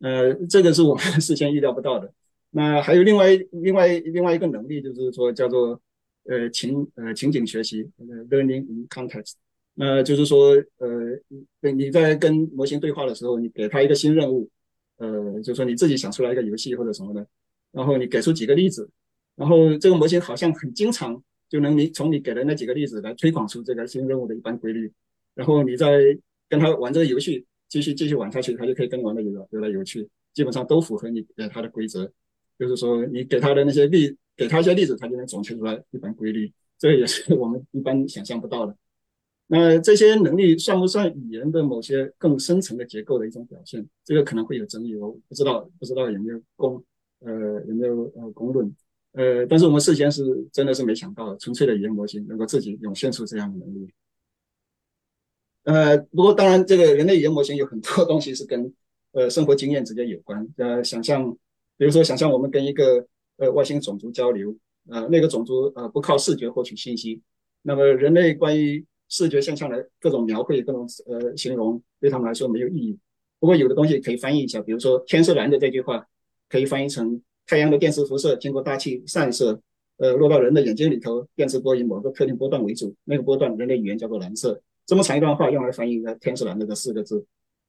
[0.00, 2.10] 呃，这个是我们事先预料不到的。
[2.50, 5.78] 那还有另外另外另外一个能力，就是说叫做
[6.28, 9.34] 呃情呃情景学习呃，learning in context。
[9.74, 14.48] 那就是说呃，你在跟模型对话的时候，你给他一个新任务，
[14.96, 17.26] 呃，就是说你自己想出来一个游戏或者什么的，
[17.72, 18.88] 然后你给出几个例子，
[19.34, 24.90] 然后这个模型好像很经常就能你从你给的那几个例子来推广出这个新任务的一般规律，
[25.34, 26.00] 然后你再
[26.48, 32.10] 跟他玩这个游戏，继续继续玩下去，他就可以跟玩的游游来游去，基本上都符合你给他的规则。
[32.58, 36.52] 就是说，你给他的那些例，给他一些例子，他就能总结出来一般规律。
[36.78, 38.76] 这个也是我们一般想象不到的。
[39.46, 43.86] 那这些能力算不算语言的某些更深层的结构的一种表现？
[44.04, 46.84] 这个可能会有争议，我不知道，不知道有没有公，
[47.20, 47.32] 呃，
[47.66, 48.74] 有没有呃公论？
[49.12, 53.88] 呃，但是我们事先是真的是没想到，纯粹的语言模型能够自己涌现出这样的能力。
[55.64, 58.72] 呃，不过当然，这个人类语言模型有很多东西是跟
[59.12, 61.36] 呃生活经验直接有关，呃，想象。
[61.78, 63.06] 比如说，想象我们跟一个
[63.38, 64.54] 呃外星种族交流，
[64.88, 67.20] 呃，那个种族呃不靠视觉获取信息，
[67.62, 72.98] 那么人类关于视觉现象的各种描绘、各种呃形容，对他们来说没有意义。
[73.38, 76.06] 不过有的东西可以翻译一下，比如说“天是蓝的”这句话，
[76.48, 79.60] 可以翻译成太阳的电磁辐射经过大气散射，
[79.98, 84.60] 呃，落到人的眼睛里头，电磁波以某个特定波段为主，那个波段人类语言叫做蓝色。
[84.86, 87.24] 这么长一段话用来翻译“天是蓝的”这四个字。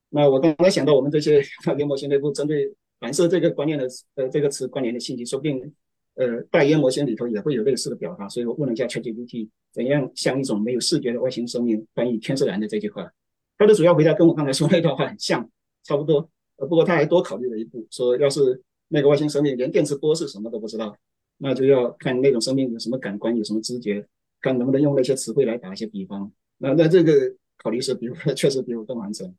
[0.10, 1.42] 那我刚才想到，我们这些
[1.76, 2.74] 语言模型内部针对。
[3.00, 5.74] 反射这个观念的呃这个词关联的信息，说不定
[6.16, 8.28] 呃大语言模型里头也会有类似的表达。
[8.28, 13.12] 所以我问了一下 ChatGPT，怎样像一种没有视觉的外星生命翻译“天是蓝的”这句话？
[13.58, 15.50] 他的主要回答跟我刚才说那段话很像，
[15.84, 16.30] 差不多。
[16.58, 20.96] 呃，不过他还多考虑了一步，说要是那个外星生命连电磁波是什么都不知道，
[21.38, 24.06] 那就要看那种生命有什么感官，有什么知觉，
[24.42, 26.32] 看能不能用那些词汇来打一些比方。
[26.58, 27.14] 那那这个
[27.58, 29.32] 考虑是比我 确实比我更完整。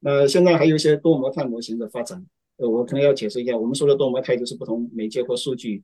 [0.00, 2.24] 那现在还有一些多模态模型的发展。
[2.60, 5.82] 呃，我可能要解释一下，我们说的多模态就是不同媒介或数据，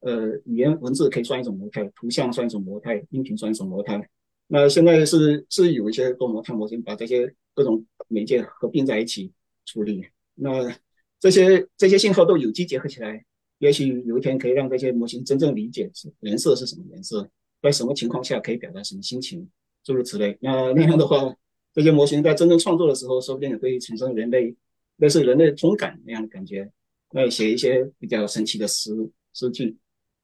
[0.00, 4.06] 呃，语言文字可以算一种模态，图像算一种模态，音频算一种模态。
[4.46, 9.32] 那现在是是有一些多模态模型把这些各种媒介合并在一起
[9.64, 10.04] 处理。
[10.34, 10.70] 那
[11.18, 13.24] 这些这些信号都有机结合起来，
[13.58, 17.26] 也许有一天可以让这些模型真正理解是颜色是什么颜色，
[17.62, 19.48] 在什么情况下可以表达什么心情，
[19.82, 20.36] 诸如此类。
[20.42, 21.34] 那那样的话，
[21.72, 24.54] 这些模型在真正创作的时候，说不定也会产生人类。
[25.00, 26.70] 那是人类通感那样的感觉，
[27.12, 28.90] 那写一些比较神奇的诗
[29.32, 29.76] 诗句。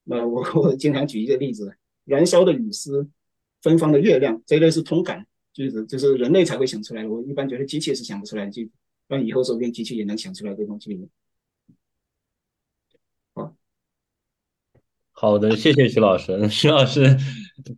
[0.03, 3.09] 那我我经常举一个例子：燃烧的雨丝，
[3.63, 7.09] 芬芳的月亮，这类是通感句子，就是人类才会想出来的。
[7.09, 8.73] 我一般觉得机器是想不出来的句子，
[9.07, 11.09] 但以后说不定机器也能想出来这种句子。
[15.13, 16.49] 好的，谢谢徐老师。
[16.51, 17.17] 徐老师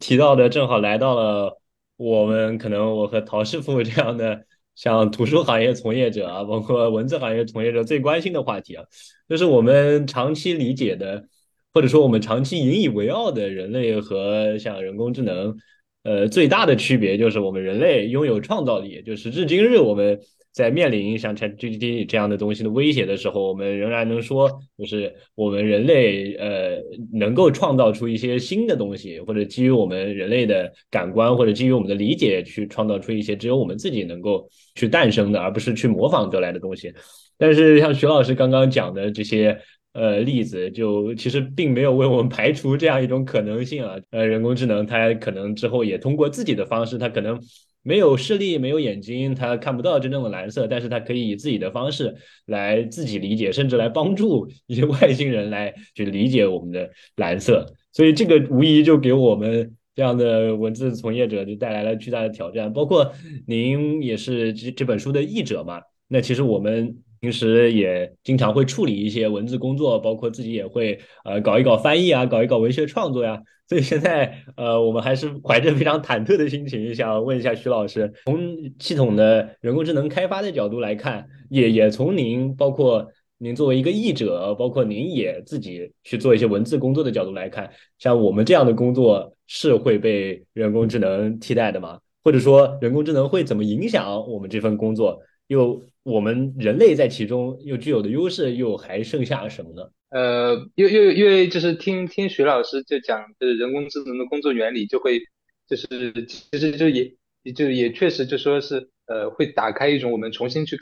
[0.00, 1.60] 提到的正好来到了
[1.96, 4.46] 我们可能我和陶师傅这样的。
[4.76, 8.84] 像图书行业从业者啊，包括文字行业从业者最关心的话题啊，
[9.28, 11.24] 就是我们长期理解的，
[11.72, 15.56] 或者说我们长期引以为傲的人类和像人工智能，
[16.04, 20.20] 呃，最大的区别就是我们人类拥有创造力，就时至今日我们。
[20.56, 26.78] 在面临像 ChatGPT 这样的东西的威胁的时候，我们仍然能说，就是我们人类呃
[27.12, 36.90] 能够创造出一些新的东西，或者基于我们人类的感官，或者基于我们的理解去创造出一些只有我们自己能够去诞生的，而不是去模仿得来的东西。
[37.36, 39.60] 但是像徐老师刚刚讲的这些
[39.96, 43.96] 呃例子，就其实并没有为我们排除这样一种可能性啊。
[44.10, 47.40] 呃，人工智能它可能之后也通过自己的方式，它可能。
[47.88, 52.12] 没有视力，没有眼睛，它看不到真正的蓝色，但是它可以以自己的方式
[52.46, 57.64] 来自己理解，甚至来帮助一些外星人来去理解我们的蓝色。
[57.92, 62.72] 所以这个无疑就给我们这样的文字从业者就带来了巨大的挑战。
[62.72, 63.12] 包括
[63.46, 65.80] 您也是这这本书的译者嘛？
[66.08, 66.96] 那其实我们。
[67.20, 73.42] 平时也经常会处理一些文字工作，包括自己也会呃搞一搞翻译啊，搞一搞文学创作呀。
[73.68, 83.08] 所以现在呃，我们还是怀着非常忐忑的心情，想问一下徐老师，从系统的人工智能开发的角度来看，也也从您包括
[83.38, 91.98] 您作为一个译者，包括您也自己去做一些文字工作的角度来看，像我们这样的工作是会被人工智能替代的吗？
[92.22, 95.20] 或者说人工智能会怎么影响我们这份工作？
[95.48, 99.90] 又我们人类在其中又具有的优势又还剩下什么呢？
[100.10, 105.20] 呃，因因因为就是听听徐老师就讲，就是人工智能的工作原理，就会
[105.68, 107.12] 就是其实就也
[107.54, 110.78] 就也确实就说是呃会打开一种我们重新去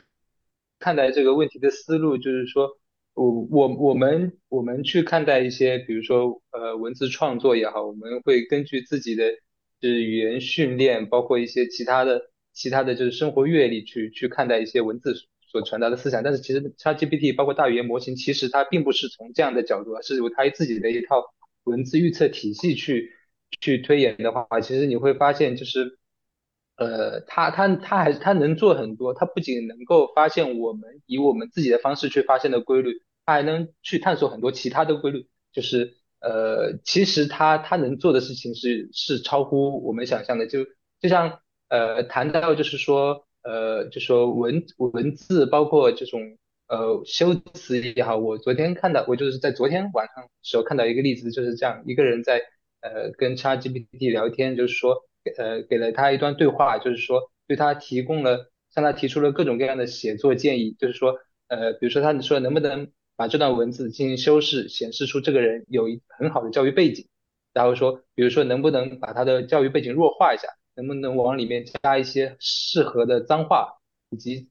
[0.79, 2.79] 看待这个问题的思路，就是说
[3.15, 9.31] 我我我们我们去看待一些比如说呃文字创作也好，我们会根据自己的
[9.81, 12.31] 就是语言训练，包括一些其他的。
[12.55, 15.15] 其他的就是生活阅历去去看待一些文字
[15.51, 16.23] 所传达的思想。
[16.23, 21.23] 但是其实 ChatGPT 包括大语言模型，其实它并不是从这样的角度，而是由它自己的一套
[21.65, 23.13] 文字预测体系去
[23.61, 25.99] 去推演的话，其实你会发现就是。
[26.77, 35.29] 呃，他他他还他能做很多，他不仅能够发现我们以我们自己的方式去发现的规律，他还能去探索很多其他的规律。
[35.53, 40.49] 就是呃，其实他他能做的事情是是超乎我们想象的。
[40.49, 40.65] 就
[41.01, 41.39] 就像
[41.75, 46.21] 呃谈到就是说呃就说文文字包括这种
[46.69, 52.43] 呃修辞也好，我昨天看到我就是在昨天晚上时候看到一个例子，就是这样一个人在
[52.81, 55.05] 呃跟 ChatGPT 聊天，就是说。
[55.39, 61.17] 呃，给了他一段对话，就是说对他提供了，向他提出了各种各样的写作建议，就是说，
[61.49, 67.09] 呃，比如说他说能不能把这段文字进行修饰，显示出这个人有一很好的教育背景，
[67.55, 73.75] 然后说，比如说能不能把他的教育背景弱化一下，能不能往里面加一些适合的脏话，
[74.11, 74.49] 以及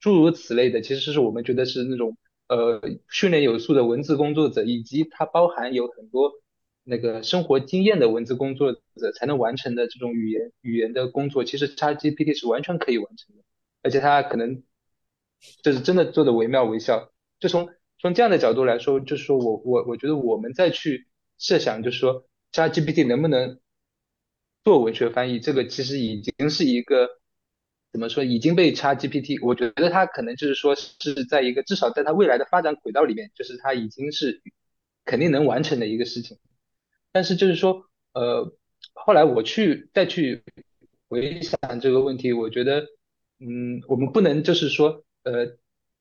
[0.00, 2.16] 诸如此类的，其实是我们觉得是那种
[2.48, 6.32] 呃训练有素的文字工作者，以及它包含有很多。
[6.84, 13.44] 那个生活经验的文字工作者才能完成的这种语言语言的工作，其实 ChatGPT 是完全可以完成的，
[13.82, 14.64] 而且它可能
[15.62, 17.12] 就是真的做的惟妙惟肖。
[17.38, 17.68] 就从
[18.00, 21.06] 从这样的角度来说，就是说我我我觉得我们再去
[21.38, 23.60] 设想，就是说 ChatGPT 能不能
[24.64, 27.08] 做文学翻译，这个其实已经是一个
[27.92, 34.40] 怎么说已经被 ChatGPT，我觉得它可能就是说是在一个至少在它未来的发展轨道里面，就是它已经是
[35.04, 36.38] 肯定能完成的一个事情。
[37.12, 37.84] 但是就是说，
[38.14, 38.56] 呃，
[38.94, 40.42] 后来我去再去
[41.08, 42.86] 回想这个问题，我觉得，
[43.40, 45.46] 嗯，我们不能就是说，呃，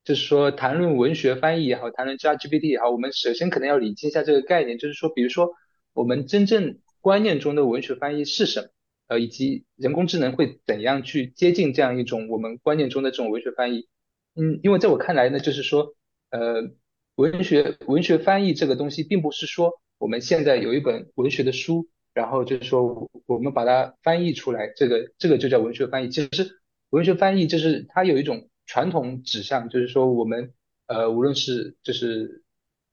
[0.05, 5.51] 就是说谈论文学翻译也好，谈论 ChatGPT 也好，我们首先可能要理清一下这个概念，就是说，比如说
[5.93, 8.67] 我们真正观念中的文学翻译是什么，
[9.07, 13.87] 呃，以及人工智能会怎样去接近这样一种我们观念中的这种文学翻译，
[14.35, 15.95] 嗯，因为在我看来呢，就是说，
[16.29, 16.71] 呃，
[17.15, 19.81] 文学文学翻译这个东西并不是说。
[19.97, 26.09] 我们现在有一本文学的书，然后就是说我们把它翻译出来，这个这个就叫文学翻译。
[26.09, 30.55] 其实文学翻译就是它有一种传统指向，就是说我们
[30.87, 32.41] 呃无论是就是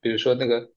[0.01, 0.69] 比如说那个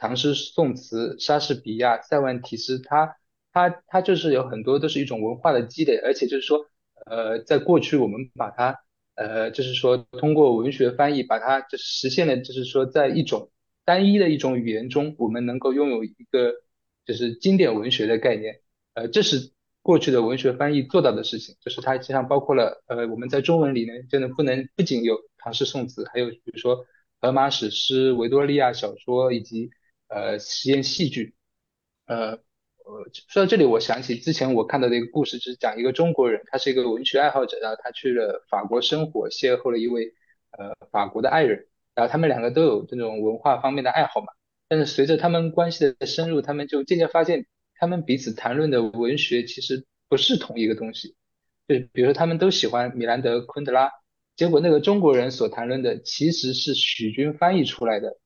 [0.00, 3.14] 唐诗宋词、莎士比亚、塞万提斯，它
[3.52, 6.66] 它它就是有很多都是一种文化的积累，而且就是说
[7.06, 8.76] 呃在过去我们把它
[9.14, 13.50] 呃就是说通过文学翻译把它就实现了，就是说在一种。
[13.82, 16.52] 单一的一种语言中，我们能够拥有一个
[17.04, 18.60] 就是经典文学的概念，
[18.94, 19.50] 呃，这是
[19.82, 26.86] 过去的文学翻译做到的事情，就是它实际上包括了，呃，我们在中文里呢，就能不能不仅有唐诗宋词，还有比如说
[27.20, 29.70] 荷马史诗、维多利亚小说以及
[30.10, 31.34] 呃实验戏剧，
[32.06, 32.32] 呃，
[32.84, 40.12] 呃，说到这里，我想起之前我看到的一个故事，就是讲一个中国人，他是一个文学爱好者，然后他去了法国生活，邂逅了一位
[40.50, 41.66] 呃法国的爱人。
[41.94, 44.28] 然后他们两个都有这种文化方面的爱好嘛，
[44.68, 51.16] 但是随着他们关系的深入，他们就渐渐发现，他们彼此谈论的文学其实不是同一个东西。
[51.68, 53.90] 就比如说他们都喜欢米兰德昆德拉，
[54.36, 58.16] 结果那个中国人所谈论的其实是许军翻译出来的，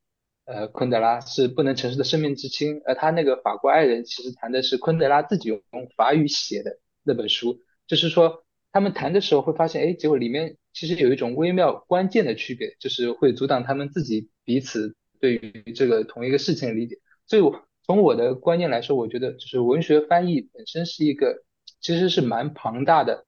[0.45, 5.62] 呃，昆德拉是不能承受的生命之轻，而他那个法国爱人其实谈的是昆德拉自己用
[5.97, 10.57] 法语写的那本书，就是说他们谈的时候会发现，哎，结果里面。
[10.76, 16.97] 其实有一种微妙关键的区别，就是会阻挡他们自己彼此对于这个同一个事情的理解。
[17.28, 21.45] 所以，我从我的观念来说，我觉得就是文学翻译本身是一个
[21.80, 23.24] 其实是蛮庞大的，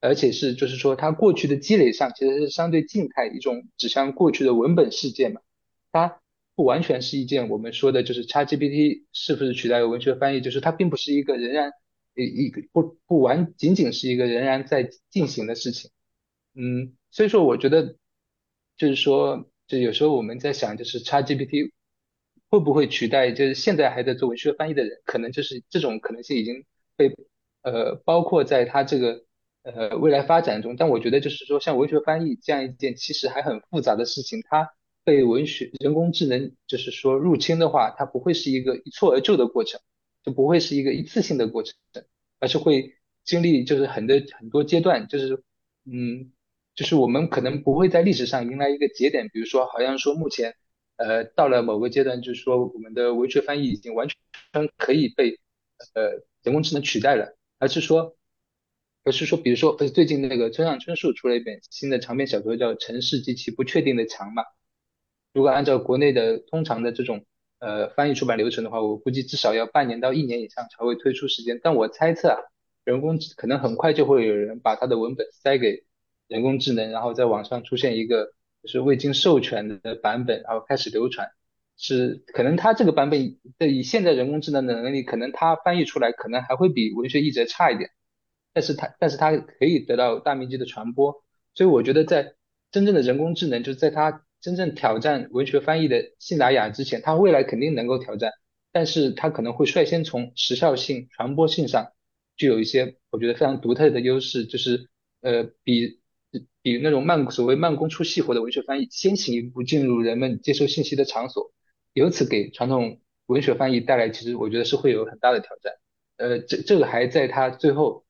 [0.00, 5.42] 而且是就是说它过去的积累上其实是相对静态一种指向过去的文本事件嘛。
[5.92, 6.22] 它
[6.58, 11.70] 不完全是一件我们说的就是 ChatGPT 是不是取代了文学翻译，就是它并不是一个仍然
[12.16, 15.92] 一一个不不完仅仅是一个仍然在进行的事情。
[16.56, 17.94] 嗯，所以说我觉得，
[18.76, 21.70] 就是说，就有时候我们在想，就是 ChatGPT
[22.50, 26.64] 会不会取代，就是现在还在做文学翻译的人，可能就是这种可能性已经
[26.96, 27.14] 被
[27.62, 29.22] 呃包括在它这个
[29.62, 30.74] 呃未来发展中。
[30.74, 34.68] 但我觉得就是说，像文学翻译这样一件其实还很复杂的事情，它
[35.08, 39.80] 被文学人工智能就是说入侵的话，它不会是一个一蹴而就的过程，
[40.22, 41.74] 就不会是一个一次性的过程，
[42.40, 42.94] 而是会
[43.24, 45.42] 经历就是很多很多阶段，就是
[45.84, 46.32] 嗯。
[46.78, 50.54] 就是我们可能不会在历史上迎来一个节点，比如说好像说目前，
[50.94, 54.16] 呃，到了某个阶段，就是说我们的文学翻译已经完全
[54.76, 55.40] 可以被
[55.94, 58.16] 呃人工智能取代了，而是说，
[59.02, 64.44] 而是说，比如说最近那个村上春树出了一本新的长篇小说叫《城市及其不确定的墙》嘛，
[65.32, 67.24] 如果按照国内的通常的这种
[67.58, 72.38] 呃翻译出版流程的话，我估计至少要半年到一年以上才会推出时间，但我猜测啊。
[72.84, 75.84] 人工可能很快就会有人把他的文本塞给
[76.26, 81.28] 人工智能，然后在网上出现一个就是未经授权的版本，然后开始流传。
[81.76, 87.90] 是可能他这个版本的以现在人工智能的能力，可能他翻译出来可能还会比文学译者差一点，
[88.54, 91.22] 但是他但是他可以得到大面积的传播。
[91.54, 92.34] 所以我觉得在
[92.72, 98.32] 真正的人工智能就是在它真正挑战文学翻译的信达雅之前，它未来肯定能够挑战，
[98.72, 101.92] 但是它可能会率先从时效性、传播性上
[102.36, 104.88] 具有一些我觉得非常独特的优势，就是
[105.20, 106.00] 呃比
[106.62, 111.52] 比那种慢所谓慢工出细活的文学翻译先行一步进入人们接收信息的场所，
[111.92, 115.74] 由此给传统文学翻译带来其实我觉得是会有很大的挑战。
[116.16, 118.04] 呃，这这个还在它最后。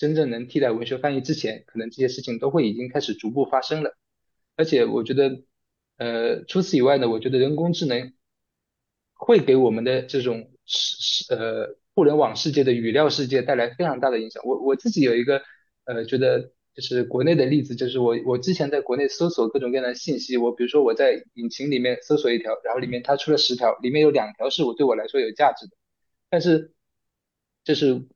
[0.00, 3.98] 真正能替代文学翻译之前，可能这些事情都会已经开始逐步发生了。
[4.56, 5.42] 而且我觉得，
[6.00, 8.14] 呃，除此以外呢，我觉得人工智能
[9.12, 14.42] 会给我们的这种世世呃互联网世界的语料世界带来非常大的影响。
[14.46, 15.42] 我我自己有一个
[15.84, 25.76] 呃觉得就是国内的例子，就是我我之前在国内搜索各种各样的信息，我比如说我在引擎里面搜索一条，然后里面它出了十条，里面有两条是我对我来说有价值的，
[26.30, 26.72] 但是
[27.64, 28.08] 就是。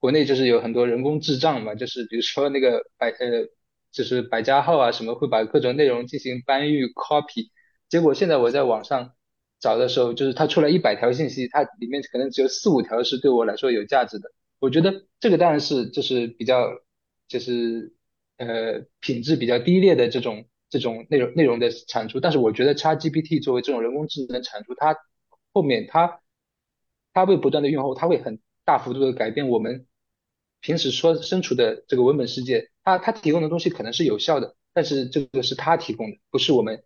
[0.00, 3.48] 国内就是有很多人工智障嘛，就是比如说那个百呃，
[3.98, 7.50] 就是百家号啊什么，会把各种内容进行搬运 copy，
[7.88, 9.14] 结果现在我在网上
[9.58, 14.30] 找的时候，就是它出来一百条信息，它里面可能只有四五条是对我来说有价值的。
[14.60, 16.68] 我觉得这个当然是就是比较
[17.26, 17.92] 就是
[18.36, 24.96] 呃品质比较低劣的这种这种内容内容的产出，但是我觉得 ChatGPT 作为这种人工智能产出，它
[25.52, 26.20] 后面它
[27.12, 29.87] 它会不断的用后，它会很大幅度的改变我们。
[30.60, 36.82] 平时说身处的这个文本世界，它它提供的东西可能是有效的，但是这个是它提供的，不是我们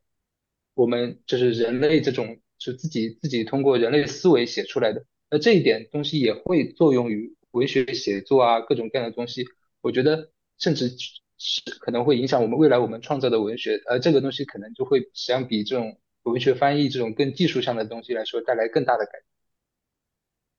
[0.74, 5.04] 我们就是人类这种是自己自己通过人类思维写出来的。
[5.30, 9.46] 那这一点东西也会作用于文学写作啊，各种各样的东西。
[9.80, 10.90] 我觉得甚至
[11.38, 19.31] 是可能会影响我们未来我们创造的文学，而这个东西可能就会相比这种文学翻译这种更技术上的东西来说，带来更大的改变。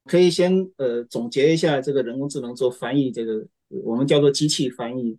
[0.05, 3.45] 可以先呃总结一下这个人工智能做翻译，这个
[3.83, 5.17] 我们叫做机器翻译。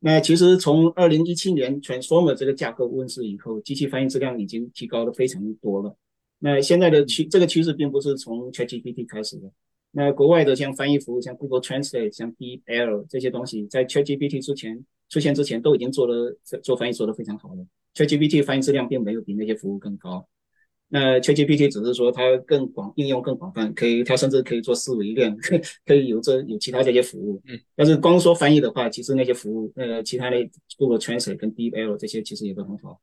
[0.00, 5.96] 那其实从二零一七年 Transformer 这个架构问世以后，机器翻译质量已经提高的非常多了。
[6.40, 9.50] 那现在的趋这个趋势并不是从 ChatGPT 开始的。
[9.92, 17.64] 那国外的像翻译服务，像 Google Translate、像 DeepL 这些东西，在 ChatGPT 之前出现之前，都已经做了做翻译做得非常好了。
[17.94, 20.26] ChatGPT 翻译质量并没有比那些服务更高。
[20.94, 25.34] 那 ChatGPT 只是说它更广应用更广泛，可以它甚至可以做思维链，
[25.86, 27.40] 可以有这有其他这些服务。
[27.48, 30.36] 嗯，但是光说翻译的话，其实那些服务，呃，其他的
[30.76, 33.00] Google Translate 跟 DeepL 这些其实也都很好。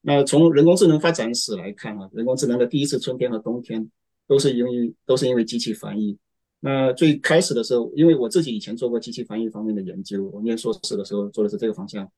[0.00, 3.86] 那从人工智能发展史来看啊，人工智能的第一次春天和冬天
[4.26, 6.16] 都是因为都是因为机器翻译。
[6.60, 12.10] 那最开始的时候，因为我自己以前做过机器翻译方面的研究，我念硕士的时候做的是这个方向。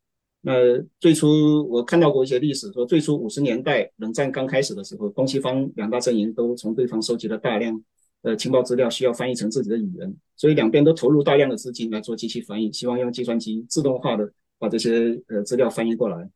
[0.42, 0.52] 那
[0.98, 7.82] 最初我看到过一些历史，说最初五十年代冷战刚开始的时候，东西方两大阵营都从对方收集了大量
[8.22, 16.30] 的情报资料，需要翻译成自己的语言，所以两边都投入大量的资金来做机器翻译，希望用计算机自动化的把这些呃资料翻译过来。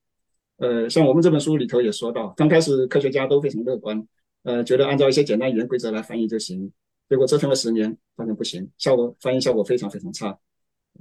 [0.58, 4.06] 呃，像我们这本书里头也说到，刚开始科学家都非常乐观，
[4.42, 6.70] 呃，觉得按照一些简单语言规则来翻译就行，
[7.08, 10.38] 结果折腾了十年，发现不行，效果翻译效果非常非常差。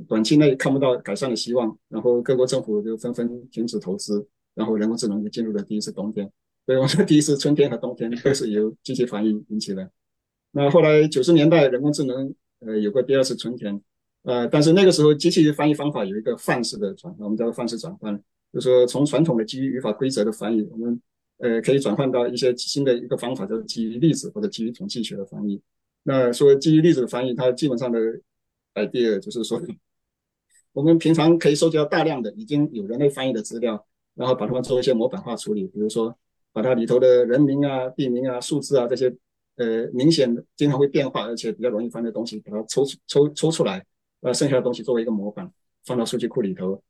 [0.07, 4.25] 短期内看不到改善的希望，然后各国政府就纷纷停止投资，
[4.55, 6.27] 然后人工智能就进入了第一次冬天。
[6.65, 9.87] 所以我说第一次春天和冬天都是由机器翻译引起的。
[10.51, 13.79] 那后来九十年代人工智能呃有过第二次春天，
[14.23, 18.19] 呃，但是那个时候机器翻译方法有一个范式的转换，我们叫做范式转换，
[18.51, 20.99] 就是说从传统的基于语法规则的翻译，我们
[21.37, 25.61] 呃可以转换到一些新的一个方法，就是基于例子或者基于统计学的翻译。
[26.01, 27.99] 那说基于例子的翻译，它基本上的。
[28.75, 29.61] Idea 就是说，
[30.71, 36.17] 我们平常可以收集到大量的已经有人类翻译的资料，然后把它们做一些模板化处理，比如说
[36.51, 39.15] 把它里头的人名啊、地名啊、数字啊这些，
[39.55, 43.85] 呃，明显经常会变化而且比较容易翻的东西，把它抽出抽抽出来，
[44.21, 45.51] 呃，剩下的东西作为一个模板
[45.85, 46.81] 放到数据库里头，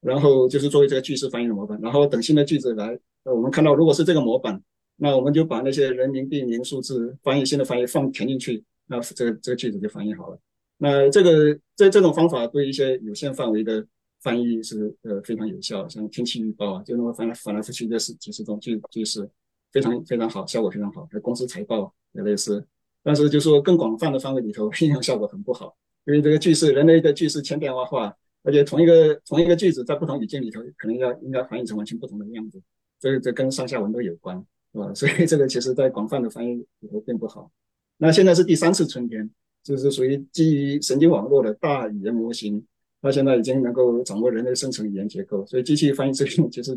[0.00, 4.62] 然后就是作为这个句式翻译的模板，然后等新的句子来，呃，我们看到如果是这个模板，
[4.96, 10.38] 那我们就把那些人名、地名、数字翻译新的翻译放填进去，那这个这个句子就翻译好了。
[10.84, 13.86] 那这个这这种方法对一些有限范围的
[14.20, 19.30] 翻译是呃非常有效，像天气预报啊，就那么翻来翻来覆去的是几十种句句式，
[19.70, 21.06] 非常非常好，效果非常好。
[21.12, 22.66] 和公司财报也类似，
[23.00, 25.72] 但是就说更广泛的范围里头 应用效果很不好，
[26.04, 28.12] 因为这个句式人类的句式千变万化，
[28.42, 32.60] 而且同一个同一个句子在不同语境里头可能要应该翻译成完全不同的样子，
[32.98, 34.36] 这这跟上下文都有关，
[34.72, 34.92] 是吧？
[34.98, 37.52] 所以这个其实在广泛的翻译里头并不好。
[37.98, 39.30] 那现在是第三次春天。
[39.62, 42.64] 就是属于基于神经网络的大语言模型，
[43.00, 46.74] 它现在已经能够掌握人类生成语言结构，所以机器翻译这边其实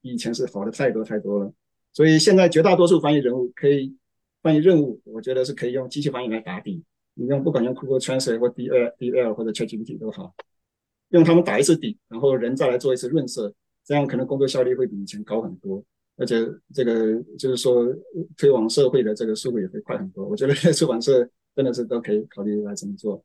[0.00, 1.52] 比以前是好的太多太多了。
[1.92, 3.94] 所以现在绝大多数翻译人物可以
[4.42, 6.82] 翻译任务，我觉得是可以用机器翻译来打底。
[7.14, 10.32] 你用不管用 Google Translate 或 DL DL 或者 ChatGPT 都好，
[11.08, 13.52] 用他们打一次底，然后人再来做一次润色，
[13.84, 15.82] 这样可能工作效率会比以前高很多。
[16.16, 17.86] 而且这个就是说
[18.36, 20.24] 推广社会的这个速度也会快很多。
[20.24, 23.24] 我觉得 出版社真的是都可以考虑来这么做。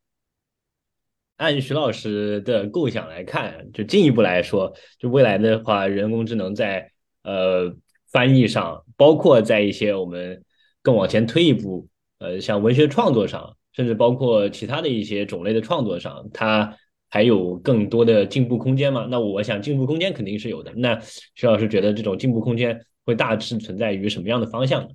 [1.37, 6.89] 按徐老师的构想来看，就进一步来说，就未来的话，人工智能在
[7.23, 7.75] 呃
[8.09, 10.41] 翻译上，包括在一些我们
[10.81, 11.87] 更往前推一步，
[12.19, 16.77] 呃，像文学创作上，甚至包括其他的一些种类的创作上，它
[17.09, 19.05] 还有更多的进步空间吗？
[19.11, 20.71] 那我想进步空间肯定是有的。
[20.75, 20.97] 那
[21.35, 24.89] 徐老师觉得这种进步空间会大致存在于什么样的方向呢？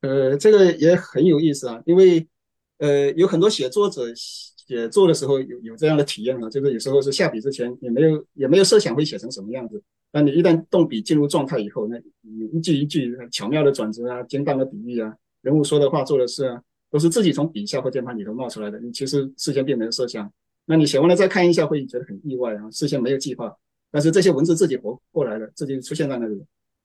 [0.00, 2.26] 呃，这个也很有意思啊，因为
[2.78, 20.32] 呃，有很多写作者写作的时候有有这样的体验啊，就是有时候是下笔之前也没有也没有设想会写成什么样子，但你一旦动笔进入状态以后，那你一句一句巧妙的转折啊，精当的比喻啊，人物说的话做的事啊，都是自己从笔下或键盘里头冒出来的，你其实事先并没有设想，
[20.64, 23.54] 那你写完了再看一下会觉得很意外啊，事先没有计划，
[23.90, 26.42] 但是这些文字自己活过来了，自己出现在那里。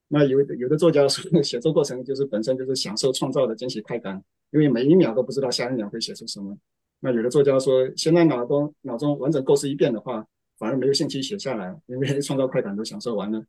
[0.07, 6.55] 那有有的作家说，写作过程就是本身就是享受创造的惊喜快感，因为每一秒都不知道下一秒会写出什么。
[6.99, 10.25] 那有的作家说，先在脑中脑中完整构思一遍的话，
[10.57, 13.43] 反而没有兴趣写下来，因为 创造快感都享受完了。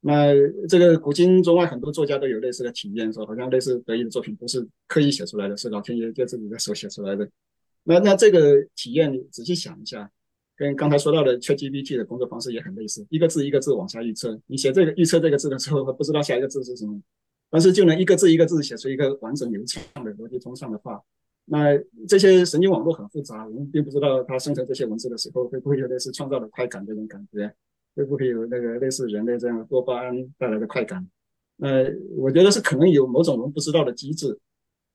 [0.00, 0.34] 那
[0.68, 7.26] 这个古今中外很多作家都有类似的体验，说好像类似得意的作品不是刻意写出来的，是老天爷在自己的手写出来的。
[7.82, 10.10] 那那这个体验，你仔细想一下。
[10.56, 14.38] 跟刚才说到的 ChatGPT 的工作方式也很类似，一个字一个字往下预测。
[14.46, 17.00] 你写这个预测这个字的时候，不知道下一个字是什么，
[17.50, 21.00] 但是就能一个字一个字写出一个完整流畅的逻辑通畅的话。
[21.46, 21.78] 那
[22.08, 27.52] 这些神经网络很复杂，我们并不知道它生成这些文字的时候会不会有类似创造的快感这种感觉，
[27.94, 31.06] 会不会有那个类似人类这样多巴胺带来的快感？
[31.56, 31.84] 那
[32.16, 34.38] 我觉得是可能有某种我们不知道的机制，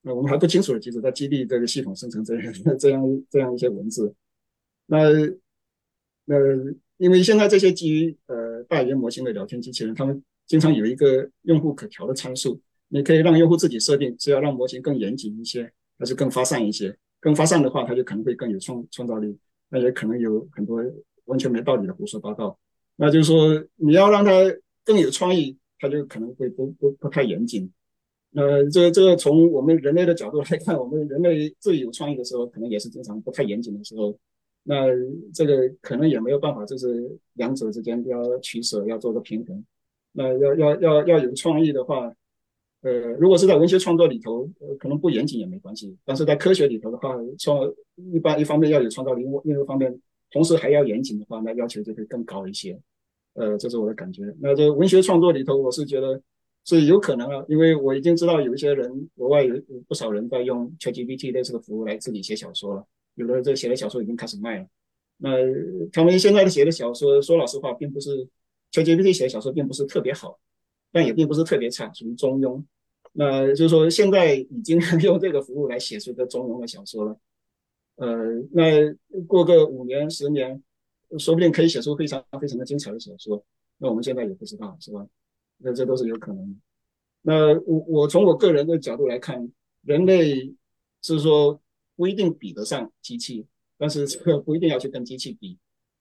[0.01, 4.13] 那我们还不清楚的机制在激励这个系统生成这样 这样这样一些文字。
[4.87, 4.97] 那
[6.29, 6.37] 呃，
[6.97, 16.95] 因为现在这些基于呃大语言模型的聊天机器人，他们经常有一个用户可调的参数，你可以让用户自己设定是要让模型更严谨一些，还是更发散一些。
[17.19, 19.37] 更发散的话，它就可能会更有创创造力，
[19.69, 20.81] 那也可能有很多
[21.25, 22.57] 完全没道理的胡说八道。
[22.95, 24.31] 那就是说，你要让它
[24.85, 27.69] 更有创意，它就可能会不不不太严谨。
[28.31, 34.17] 那这这个从我们人类的角度来看，我们人类最有创意的时候，可能也是经常不太严谨的时候。
[34.63, 34.85] 那
[35.33, 39.63] 这个可能也没有办法，就是两者之间要取舍，要做个平衡。
[40.11, 42.13] 那要要要要有创意的话，
[42.81, 45.95] 呃，如果是在文学创作里头，呃，可能不严谨也没关系。
[46.05, 47.71] 但是在科学里头的话，创
[48.13, 49.99] 一般一方面要有创造力，另一方面
[50.31, 52.79] 同时还要严谨的话，那要求就会更高一些。
[53.33, 54.23] 呃，这是我的感觉。
[54.39, 56.21] 那这文学创作里头，我是觉得
[56.65, 62.85] 是有可能啊，因为我已经知道有一些人，国外有有不少人在用 ChatGPT 类似的服务来自己写小说了。
[63.19, 64.65] 有的这写的小说已经开始卖了，
[65.17, 65.29] 那
[65.91, 68.25] 他们现在的写的小说，说老实话，并不是
[68.71, 70.39] 乔吉蒂写的小说，并不是特别好，
[70.89, 72.63] 但也并不是特别差，属于中庸。
[73.11, 77.17] 那就是说，现在已经用这个服务来写出一个中庸的小说了。
[77.97, 78.07] 呃，
[78.53, 78.93] 那
[79.27, 80.63] 过个五年、十年，
[81.17, 83.43] 说不定可以写出非常非常的精彩的小说。
[83.79, 85.05] 那我们现在也不知道，是吧？
[85.57, 86.57] 那这都是有可能的。
[87.23, 89.51] 那我我从我个人的角度来看，
[89.83, 90.55] 人类
[91.01, 91.59] 是说。
[91.99, 93.45] 不一定比得上机器，
[93.77, 95.57] 但是这个不一定要去跟机器比。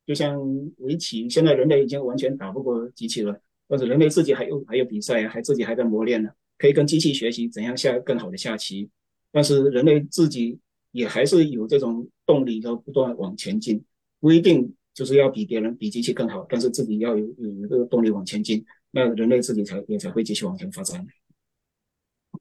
[0.06, 0.40] 就像
[0.76, 3.36] 围棋，现在人类已经完全打不过机器了，
[3.66, 8.88] 但是人类自己还有还有比赛，还自己还在磨练呢，可以跟机器学习怎样下更好的下棋。
[9.32, 10.60] 但是人类自己
[10.92, 13.84] 也还是有这种动力，要不断往前进。
[14.20, 21.04] 不一定就是要比别人比机器更好，但是自己要有有一个动力往前进，那人类自己才也才会继续往前发展。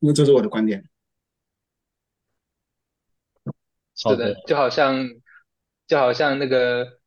[0.02, 0.88] 因为这是我的观点。
[3.98, 5.10] 是的，就好像
[5.88, 7.00] 就好像那个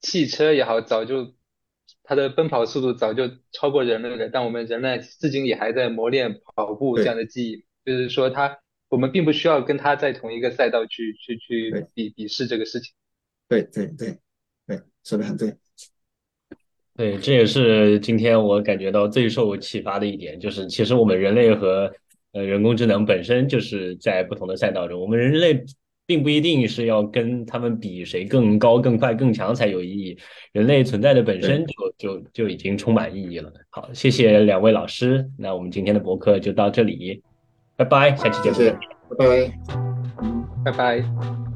[0.00, 1.34] 汽车也好，早就
[2.04, 8.58] 它的奔跑速度早就超过人类了，但我们人类至今也还在磨练跑步这样的技艺，就是说它
[8.88, 12.92] 我们并不需要跟它在同一个赛道去去去比比试这个事情。
[13.48, 14.16] 对对对
[14.68, 15.52] 对，说的很对。
[16.96, 21.92] 对，这也是今天我感觉到最受启发的一点，就是其实我们人类和
[22.32, 25.64] 呃人工智能本身就是在不同的赛道中，我们人类。
[26.10, 30.18] 并不一定是要跟他们比谁更高、更快、更强才有意义。
[30.50, 33.52] 人类存在的本身就就就已经充满意义了。
[33.68, 35.24] 好，谢谢两位老师。
[35.38, 37.22] 那我们今天的博客就到这里，
[37.76, 38.76] 拜拜，下期见，
[39.08, 39.52] 拜拜。
[40.64, 41.49] 拜拜。